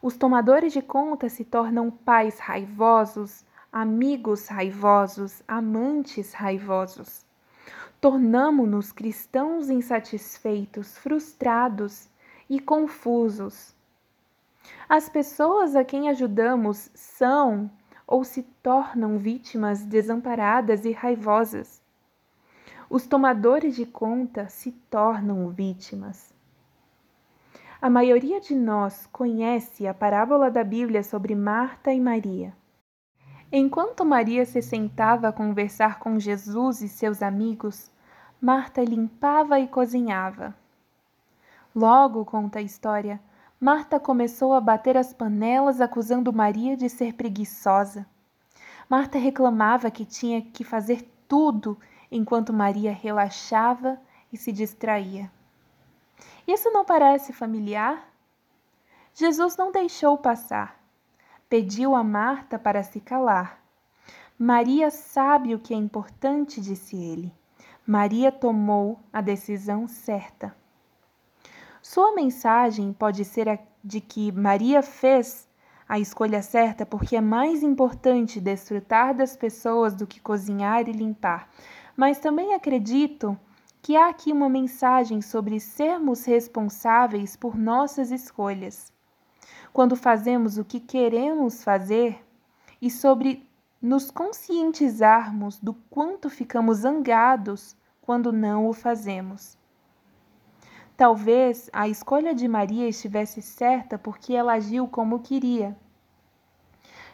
Os 0.02 0.16
tomadores 0.16 0.74
de 0.74 0.82
conta 0.82 1.30
se 1.30 1.44
tornam 1.44 1.90
pais 1.90 2.40
raivosos, 2.40 3.46
amigos 3.72 4.48
raivosos, 4.48 5.42
amantes 5.48 6.34
raivosos. 6.34 7.26
Tornamo-nos 8.00 8.92
cristãos 8.92 9.70
insatisfeitos, 9.70 10.98
frustrados 10.98 12.08
e 12.50 12.60
confusos 12.60 13.76
as 14.90 15.10
pessoas 15.10 15.76
a 15.76 15.84
quem 15.84 16.10
ajudamos 16.10 16.90
são 16.94 17.70
ou 18.06 18.24
se 18.24 18.44
tornam 18.64 19.18
vítimas 19.18 19.84
desamparadas 19.84 20.86
e 20.86 20.92
raivosas. 20.92 21.82
Os 22.90 23.06
tomadores 23.06 23.76
de 23.76 23.86
conta 23.86 24.48
se 24.48 24.72
tornam 24.72 25.50
vítimas. 25.50 26.34
A 27.80 27.92
maioria 27.92 28.42
de 28.42 28.56
nós 28.56 29.08
conhece 29.12 29.86
a 29.86 29.94
parábola 29.94 30.50
da 30.50 30.64
Bíblia 30.64 31.04
sobre 31.04 31.36
Marta 31.36 31.94
e 31.94 32.02
Maria. 32.02 32.52
Enquanto 33.52 34.04
Maria 34.04 34.48
se 34.48 34.64
sentava 34.64 35.28
a 35.28 35.32
conversar 35.32 36.00
com 36.00 36.20
Jesus 36.20 36.82
e 36.82 36.90
seus 36.90 37.22
amigos, 37.22 37.92
Marta 38.42 38.84
limpava 38.84 39.60
e 39.60 39.68
cozinhava. 39.68 40.56
Logo, 41.76 42.26
conta 42.26 42.58
a 42.58 42.64
história, 42.64 43.22
Marta 43.62 44.00
começou 44.00 44.56
a 44.56 44.62
bater 44.62 44.98
as 44.98 45.14
panelas, 45.14 45.80
acusando 45.80 46.34
Maria 46.34 46.76
de 46.76 46.90
ser 46.90 47.14
preguiçosa. 47.14 48.08
Marta 48.90 49.20
reclamava 49.20 49.92
que 49.92 50.04
tinha 50.04 50.42
que 50.42 50.64
fazer 50.64 51.08
tudo 51.28 51.78
enquanto 52.12 52.52
Maria 52.52 52.92
relaxava 52.92 54.02
e 54.34 54.38
se 54.38 54.52
distraía. 54.52 55.32
Isso 56.48 56.72
não 56.72 56.86
parece 56.86 57.34
familiar? 57.34 58.10
Jesus 59.14 59.58
não 59.58 59.72
deixou 59.72 60.18
passar. 60.18 60.80
Pediu 61.50 61.94
a 61.94 62.04
Marta 62.04 62.58
para 62.58 62.84
se 62.84 63.02
calar. 63.02 63.62
Maria 64.40 64.90
sabe 64.90 65.54
o 65.54 65.60
que 65.60 65.74
é 65.74 65.78
importante, 65.78 66.62
disse 66.62 66.96
ele. 66.96 67.34
Maria 67.86 68.32
tomou 68.32 69.00
a 69.12 69.22
decisão 69.22 69.88
certa. 69.88 70.56
Sua 71.82 72.14
mensagem 72.14 72.94
pode 72.94 73.26
ser 73.26 73.50
a 73.50 73.58
de 73.84 74.02
que 74.02 74.32
Maria 74.34 74.84
fez 74.84 75.48
a 75.88 75.98
escolha 75.98 76.42
certa 76.42 76.86
porque 76.86 77.16
é 77.16 77.22
mais 77.22 77.64
importante 77.64 78.42
desfrutar 78.42 79.16
das 79.16 79.38
pessoas 79.38 79.96
do 79.96 80.06
que 80.06 80.20
cozinhar 80.20 80.90
e 80.90 80.92
limpar. 80.92 81.50
Mas 81.96 82.20
também 82.20 82.54
acredito 82.54 83.40
que 83.88 83.96
há 83.96 84.10
aqui 84.10 84.34
uma 84.34 84.50
mensagem 84.50 85.22
sobre 85.22 85.62
sermos 85.62 86.26
responsáveis 86.26 87.38
por 87.38 87.58
nossas 87.58 88.12
escolhas. 88.12 88.92
Quando 89.72 89.96
fazemos 89.96 90.58
o 90.58 90.66
que 90.66 90.82
queremos 90.82 91.64
fazer 91.64 92.22
e 92.82 92.92
sobre 92.92 93.50
nos 93.82 94.12
conscientizarmos 94.12 95.58
do 95.60 95.74
quanto 95.90 96.30
ficamos 96.30 96.80
zangados 96.80 97.78
quando 98.02 98.34
não 98.34 98.68
o 98.68 98.74
fazemos. 98.74 99.58
Talvez 100.98 101.70
a 101.72 101.88
escolha 101.88 102.36
de 102.36 102.46
Maria 102.46 102.90
estivesse 102.90 103.42
certa 103.42 103.98
porque 103.98 104.34
ela 104.34 104.56
agiu 104.56 104.86
como 104.90 105.22
queria. 105.22 105.78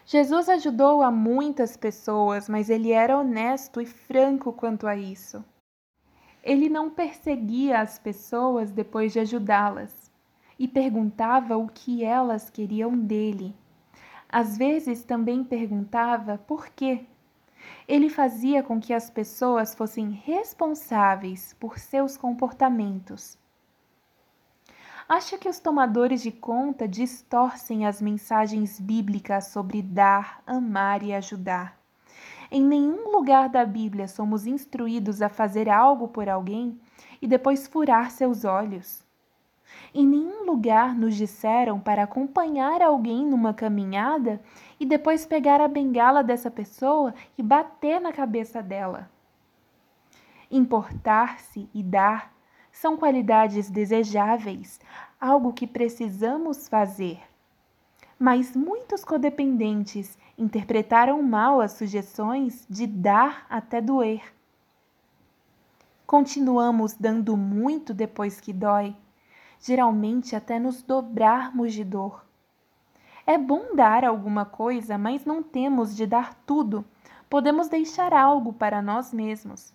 Jesus 0.04 0.48
ajudou 0.48 1.02
a 1.02 1.10
muitas 1.12 1.76
pessoas, 1.76 2.48
mas 2.48 2.68
ele 2.68 2.90
era 2.90 3.16
honesto 3.16 3.80
e 3.80 3.86
franco 3.86 4.52
quanto 4.52 4.88
a 4.88 4.96
isso. 4.96 5.44
Ele 6.44 6.68
não 6.68 6.90
perseguia 6.90 7.80
as 7.80 7.98
pessoas 7.98 8.70
depois 8.70 9.14
de 9.14 9.18
ajudá-las 9.18 10.12
e 10.58 10.68
perguntava 10.68 11.56
o 11.56 11.66
que 11.66 12.04
elas 12.04 12.50
queriam 12.50 12.94
dele. 12.94 13.56
Às 14.28 14.58
vezes 14.58 15.02
também 15.02 15.42
perguntava 15.42 16.36
por 16.36 16.68
quê. 16.68 17.06
Ele 17.88 18.10
fazia 18.10 18.62
com 18.62 18.78
que 18.78 18.92
as 18.92 19.08
pessoas 19.08 19.74
fossem 19.74 20.10
responsáveis 20.10 21.56
por 21.58 21.78
seus 21.78 22.14
comportamentos. 22.14 23.38
Acho 25.08 25.38
que 25.38 25.48
os 25.48 25.58
tomadores 25.58 26.22
de 26.22 26.30
conta 26.30 26.86
distorcem 26.86 27.86
as 27.86 28.02
mensagens 28.02 28.78
bíblicas 28.78 29.46
sobre 29.46 29.80
dar, 29.80 30.42
amar 30.46 31.02
e 31.02 31.14
ajudar. 31.14 31.83
Em 32.56 32.62
nenhum 32.62 33.10
lugar 33.10 33.48
da 33.48 33.66
Bíblia 33.66 34.06
somos 34.06 34.46
instruídos 34.46 35.20
a 35.20 35.28
fazer 35.28 35.68
algo 35.68 36.06
por 36.06 36.28
alguém 36.28 36.80
e 37.20 37.26
depois 37.26 37.66
furar 37.66 38.12
seus 38.12 38.44
olhos. 38.44 39.04
Em 39.92 40.06
nenhum 40.06 40.44
lugar 40.44 40.94
nos 40.94 41.16
disseram 41.16 41.80
para 41.80 42.04
acompanhar 42.04 42.80
alguém 42.80 43.26
numa 43.26 43.52
caminhada 43.52 44.40
e 44.78 44.86
depois 44.86 45.26
pegar 45.26 45.60
a 45.60 45.66
bengala 45.66 46.22
dessa 46.22 46.48
pessoa 46.48 47.12
e 47.36 47.42
bater 47.42 48.00
na 48.00 48.12
cabeça 48.12 48.62
dela. 48.62 49.10
Importar-se 50.48 51.68
e 51.74 51.82
dar 51.82 52.32
são 52.70 52.96
qualidades 52.96 53.68
desejáveis, 53.68 54.78
algo 55.20 55.52
que 55.52 55.66
precisamos 55.66 56.68
fazer. 56.68 57.18
Mas 58.16 58.54
muitos 58.54 59.04
codependentes 59.04 60.16
interpretaram 60.36 61.22
mal 61.22 61.60
as 61.60 61.72
sugestões 61.72 62.66
de 62.68 62.86
dar 62.86 63.46
até 63.48 63.80
doer. 63.80 64.34
Continuamos 66.06 66.94
dando 66.94 67.36
muito 67.36 67.94
depois 67.94 68.40
que 68.40 68.52
dói, 68.52 68.94
geralmente 69.60 70.36
até 70.36 70.58
nos 70.58 70.82
dobrarmos 70.82 71.72
de 71.72 71.84
dor. 71.84 72.24
É 73.26 73.38
bom 73.38 73.74
dar 73.74 74.04
alguma 74.04 74.44
coisa, 74.44 74.98
mas 74.98 75.24
não 75.24 75.42
temos 75.42 75.96
de 75.96 76.06
dar 76.06 76.34
tudo. 76.46 76.84
Podemos 77.30 77.68
deixar 77.68 78.12
algo 78.12 78.52
para 78.52 78.82
nós 78.82 79.12
mesmos. 79.12 79.72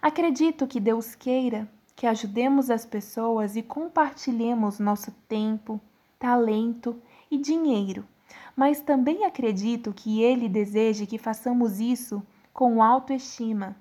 Acredito 0.00 0.66
que 0.66 0.80
Deus 0.80 1.14
queira 1.14 1.68
que 1.94 2.06
ajudemos 2.06 2.70
as 2.70 2.86
pessoas 2.86 3.54
e 3.56 3.62
compartilhemos 3.62 4.78
nosso 4.78 5.12
tempo, 5.28 5.78
talento 6.18 6.98
e 7.30 7.36
dinheiro 7.36 8.08
mas 8.56 8.80
também 8.80 9.24
acredito 9.24 9.92
que 9.92 10.22
ele 10.22 10.48
deseje 10.48 11.06
que 11.06 11.18
façamos 11.18 11.80
isso 11.80 12.22
com 12.52 12.82
autoestima. 12.82 13.76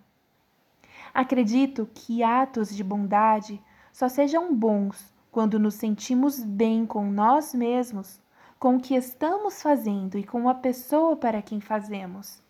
Acredito 1.14 1.90
que 1.94 2.24
atos 2.24 2.76
de 2.76 2.84
bondade 2.84 3.62
só 3.92 4.08
sejam 4.08 4.54
bons 4.56 5.14
quando 5.32 5.60
nos 5.60 5.76
sentimos 5.76 6.44
bem 6.44 6.86
com 6.86 7.12
nós 7.12 7.54
mesmos, 7.54 8.22
com 8.60 8.76
o 8.76 8.80
que 8.80 8.96
estamos 8.96 9.62
fazendo 9.62 10.18
e 10.18 10.24
com 10.24 10.50
a 10.50 10.54
pessoa 10.54 11.16
para 11.16 11.42
quem 11.42 11.60
fazemos. 11.60 12.42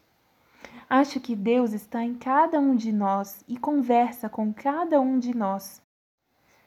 Acho 0.89 1.20
que 1.20 1.36
Deus 1.36 1.72
está 1.72 2.04
em 2.04 2.16
cada 2.16 2.60
um 2.60 2.76
de 2.76 2.91
nós 2.91 3.43
e 3.47 3.58
conversa 3.58 4.28
com 4.28 4.54
cada 4.54 5.00
um 5.00 5.20
de 5.20 5.36
nós. 5.36 5.82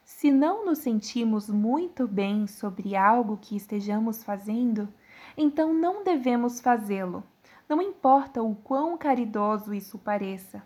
Se 0.05 0.31
não 0.31 0.65
nos 0.65 0.79
sentimos 0.79 1.49
muito 1.49 2.07
bem 2.07 2.47
sobre 2.47 2.95
algo 2.95 3.37
que 3.37 3.55
estejamos 3.55 4.23
fazendo, 4.23 4.87
então 5.37 5.73
não 5.73 6.03
devemos 6.03 6.59
fazê-lo, 6.59 7.23
não 7.67 7.81
importa 7.81 8.41
o 8.41 8.55
quão 8.55 8.97
caridoso 8.97 9.73
isso 9.73 9.97
pareça. 9.97 10.61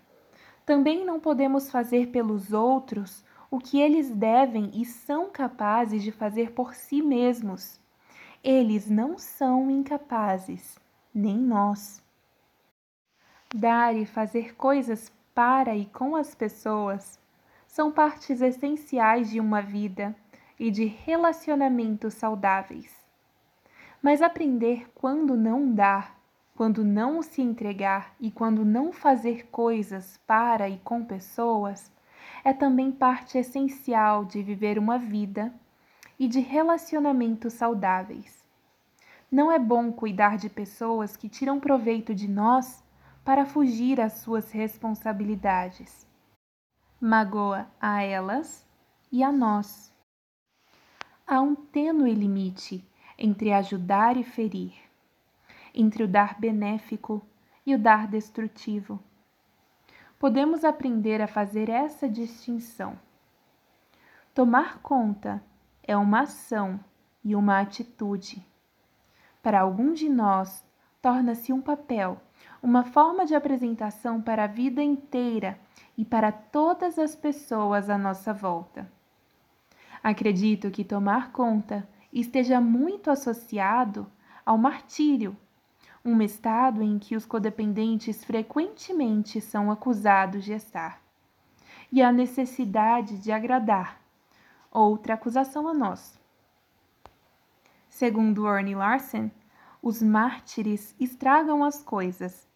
Também 0.65 1.05
não 1.05 1.20
podemos 1.20 1.72
fazer 1.72 2.07
pelos 2.07 2.51
outros 2.51 3.24
o 3.49 3.59
que 3.59 3.80
eles 3.80 4.09
devem 4.09 4.72
e 4.74 4.84
são 4.84 5.30
capazes 5.30 6.03
de 6.03 6.11
fazer 6.11 6.51
por 6.51 6.74
si 6.74 7.01
mesmos. 7.01 7.80
Eles 8.43 8.89
não 8.89 9.18
são 9.18 9.72
incapazes, 9.72 10.78
nem 11.13 11.38
nós. 11.38 12.03
Dar 13.53 13.95
e 13.95 14.05
fazer 14.05 14.55
coisas 14.55 15.11
para 15.34 15.76
e 15.76 15.86
com 15.86 16.15
as 16.15 16.36
pessoas 16.36 17.18
são 17.68 17.91
partes 17.91 18.41
essenciais 18.41 19.30
de 19.30 19.39
uma 19.39 19.61
vida 19.61 20.15
e 20.59 20.70
de 20.72 20.86
relacionamentos 20.86 22.15
saudáveis. 22.15 22.97
Mas 24.02 24.22
aprender 24.22 24.89
quando 24.93 25.36
não 25.36 25.74
dar, 25.74 26.18
quando 26.56 26.84
não 26.84 27.22
se 27.22 27.41
entregar 27.41 28.16
e 28.20 28.32
quando 28.32 28.66
não 28.66 28.91
fazer 28.91 29.48
coisas 29.48 30.20
para 30.26 30.70
e 30.70 30.78
com 30.80 31.04
pessoas 31.04 31.91
é 32.43 32.54
também 32.54 32.91
parte 32.91 33.38
essencial 33.38 34.26
de 34.26 34.41
viver 34.41 34.80
uma 34.80 34.98
vida 34.98 35.54
e 36.18 36.28
de 36.28 36.39
relacionamentos 36.39 37.54
saudáveis. 37.54 38.45
Não 39.30 39.52
é 39.52 39.60
bom 39.60 39.91
cuidar 39.91 40.38
de 40.38 40.50
pessoas 40.50 41.18
que 41.18 41.28
tiram 41.28 41.60
proveito 41.60 42.16
de 42.16 42.28
nós 42.28 42.84
para 43.26 43.45
fugir 43.45 44.00
às 44.00 44.14
suas 44.14 44.52
responsabilidades. 44.52 46.08
Magoa 47.00 47.68
a 47.80 48.02
elas 48.02 48.66
e 49.12 49.22
a 49.22 49.32
nós. 49.32 49.93
Há 51.28 51.41
um 51.41 51.54
tênue 51.54 52.14
limite 52.14 52.88
entre 53.18 53.51
ajudar 53.51 54.15
e 54.18 54.24
ferir, 54.24 54.74
entre 55.74 56.03
o 56.03 56.07
dar 56.07 56.39
benéfico 56.39 57.26
e 57.65 57.74
o 57.74 57.80
dar 57.80 58.07
destrutivo. 58.07 58.99
Podemos 60.20 60.63
aprender 60.63 61.22
a 61.22 61.28
fazer 61.28 61.70
essa 61.70 62.07
distinção. 62.07 62.97
Tomar 64.34 64.80
conta 64.80 65.43
é 65.84 65.95
uma 65.95 66.22
ação 66.22 66.80
e 67.24 67.36
uma 67.36 67.59
atitude. 67.59 68.45
Para 69.41 69.61
algum 69.61 69.93
de 69.93 70.09
nós, 70.09 70.65
torna-se 71.01 71.53
um 71.53 71.61
papel, 71.61 72.20
uma 72.61 72.84
forma 72.84 73.26
de 73.26 73.36
apresentação 73.36 74.22
para 74.22 74.43
a 74.43 74.47
vida 74.47 74.82
inteira 74.82 75.59
e 75.97 76.03
para 76.03 76.32
todas 76.32 76.99
as 76.99 77.15
pessoas 77.15 77.89
à 77.89 77.97
nossa 77.97 78.34
volta. 78.34 78.91
Acredito 80.03 80.72
que 80.72 80.84
tomar 80.84 81.32
conta 81.32 81.88
esteja 82.22 82.59
muito 82.59 83.11
associado 83.11 84.11
ao 84.45 84.57
martírio, 84.57 85.36
um 86.03 86.22
estado 86.22 86.82
em 86.82 86.97
que 86.97 87.15
os 87.15 87.26
codependentes 87.26 88.24
frequentemente 88.24 89.41
são 89.41 89.70
acusados 89.70 90.43
de 90.43 90.53
estar, 90.53 91.01
e 91.91 92.01
a 92.01 92.11
necessidade 92.11 93.18
de 93.18 93.32
agradar, 93.32 94.01
outra 94.72 95.13
acusação 95.13 95.68
a 95.68 95.74
nós. 95.74 96.20
Segundo 97.89 98.45
Orne 98.45 98.76
Larsen, 98.76 99.32
os 99.82 100.01
mártires 100.01 100.95
estragam 100.99 101.63
as 101.63 101.82
coisas. 101.84 102.47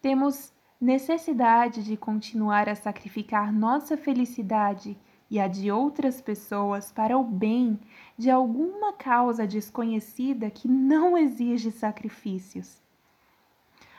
Temos 0.00 0.52
necessidade 0.80 1.82
de 1.82 1.96
continuar 1.96 2.68
a 2.68 2.74
sacrificar 2.74 3.52
nossa 3.52 3.96
felicidade 3.96 4.98
e 5.30 5.40
a 5.40 5.48
de 5.48 5.70
outras 5.70 6.20
pessoas 6.20 6.92
para 6.92 7.18
o 7.18 7.24
bem 7.24 7.78
de 8.16 8.30
alguma 8.30 8.92
causa 8.92 9.46
desconhecida 9.46 10.50
que 10.50 10.68
não 10.68 11.18
exige 11.18 11.70
sacrifícios. 11.70 12.80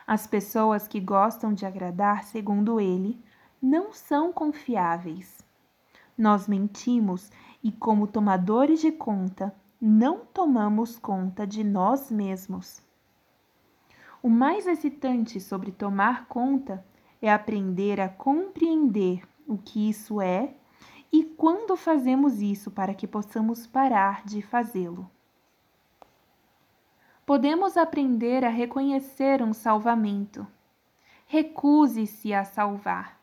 As 0.05 0.25
pessoas 0.25 0.87
que 0.87 1.01
gostam 1.01 1.53
de 1.53 1.65
agradar, 1.65 2.23
segundo 2.23 2.79
ele, 2.79 3.19
não 3.61 3.91
são 3.91 4.31
confiáveis. 4.31 5.45
Nós 6.17 6.47
mentimos 6.47 7.29
e, 7.61 7.71
como 7.71 8.07
tomadores 8.07 8.79
de 8.79 8.91
conta, 8.91 9.53
não 9.79 10.19
tomamos 10.19 10.97
conta 10.97 11.45
de 11.45 11.63
nós 11.63 12.09
mesmos. 12.09 12.81
O 14.23 14.29
mais 14.29 14.65
excitante 14.65 15.39
sobre 15.39 15.71
tomar 15.71 16.25
conta 16.27 16.83
é 17.21 17.31
aprender 17.31 17.99
a 17.99 18.09
compreender 18.09 19.21
o 19.47 19.57
que 19.57 19.89
isso 19.89 20.21
é 20.21 20.53
e 21.11 21.23
quando 21.23 21.75
fazemos 21.75 22.41
isso 22.41 22.69
para 22.69 22.93
que 22.93 23.07
possamos 23.07 23.65
parar 23.65 24.25
de 24.25 24.41
fazê-lo. 24.41 25.09
Podemos 27.25 27.75
aprender 27.75 28.45
a 28.45 28.49
reconhecer 28.49 29.41
um 29.43 29.53
salvamento. 29.53 30.47
Recuse-se 31.25 32.33
a 32.33 32.45
salvar. 32.45 33.19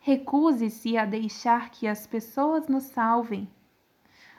Recuse-se 0.00 0.96
a 0.96 1.04
deixar 1.04 1.70
que 1.70 1.88
as 1.88 2.06
pessoas 2.06 2.68
nos 2.68 2.84
salvem. 2.84 3.48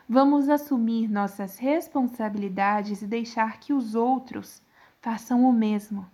Vamos 0.08 0.50
assumir 0.50 1.10
nossas 1.10 1.58
responsabilidades 1.58 3.02
e 3.02 3.08
deixar 3.08 3.60
que 3.60 3.74
os 3.74 3.96
outros 3.96 4.62
façam 5.02 5.44
o 5.44 5.54
mesmo. 5.54 6.06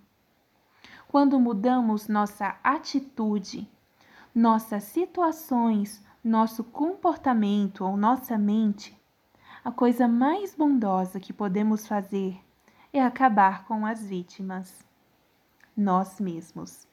Quando 1.08 1.40
mudamos 1.40 2.08
nossa 2.08 2.58
atitude, 2.64 3.70
nossas 4.34 4.84
situações, 4.84 6.04
nosso 6.24 6.64
comportamento 6.64 7.86
ou 7.86 7.98
nossa 7.98 8.38
mente, 8.38 8.98
a 9.64 9.72
coisa 9.72 10.08
mais 10.08 10.56
bondosa 10.56 11.20
que 11.20 11.34
podemos 11.34 11.86
fazer 11.86 12.40
é 12.94 13.04
acabar 13.04 13.66
com 13.66 13.86
as 13.86 14.04
vítimas, 14.06 14.86
nós 15.76 16.20
mesmos. 16.20 16.87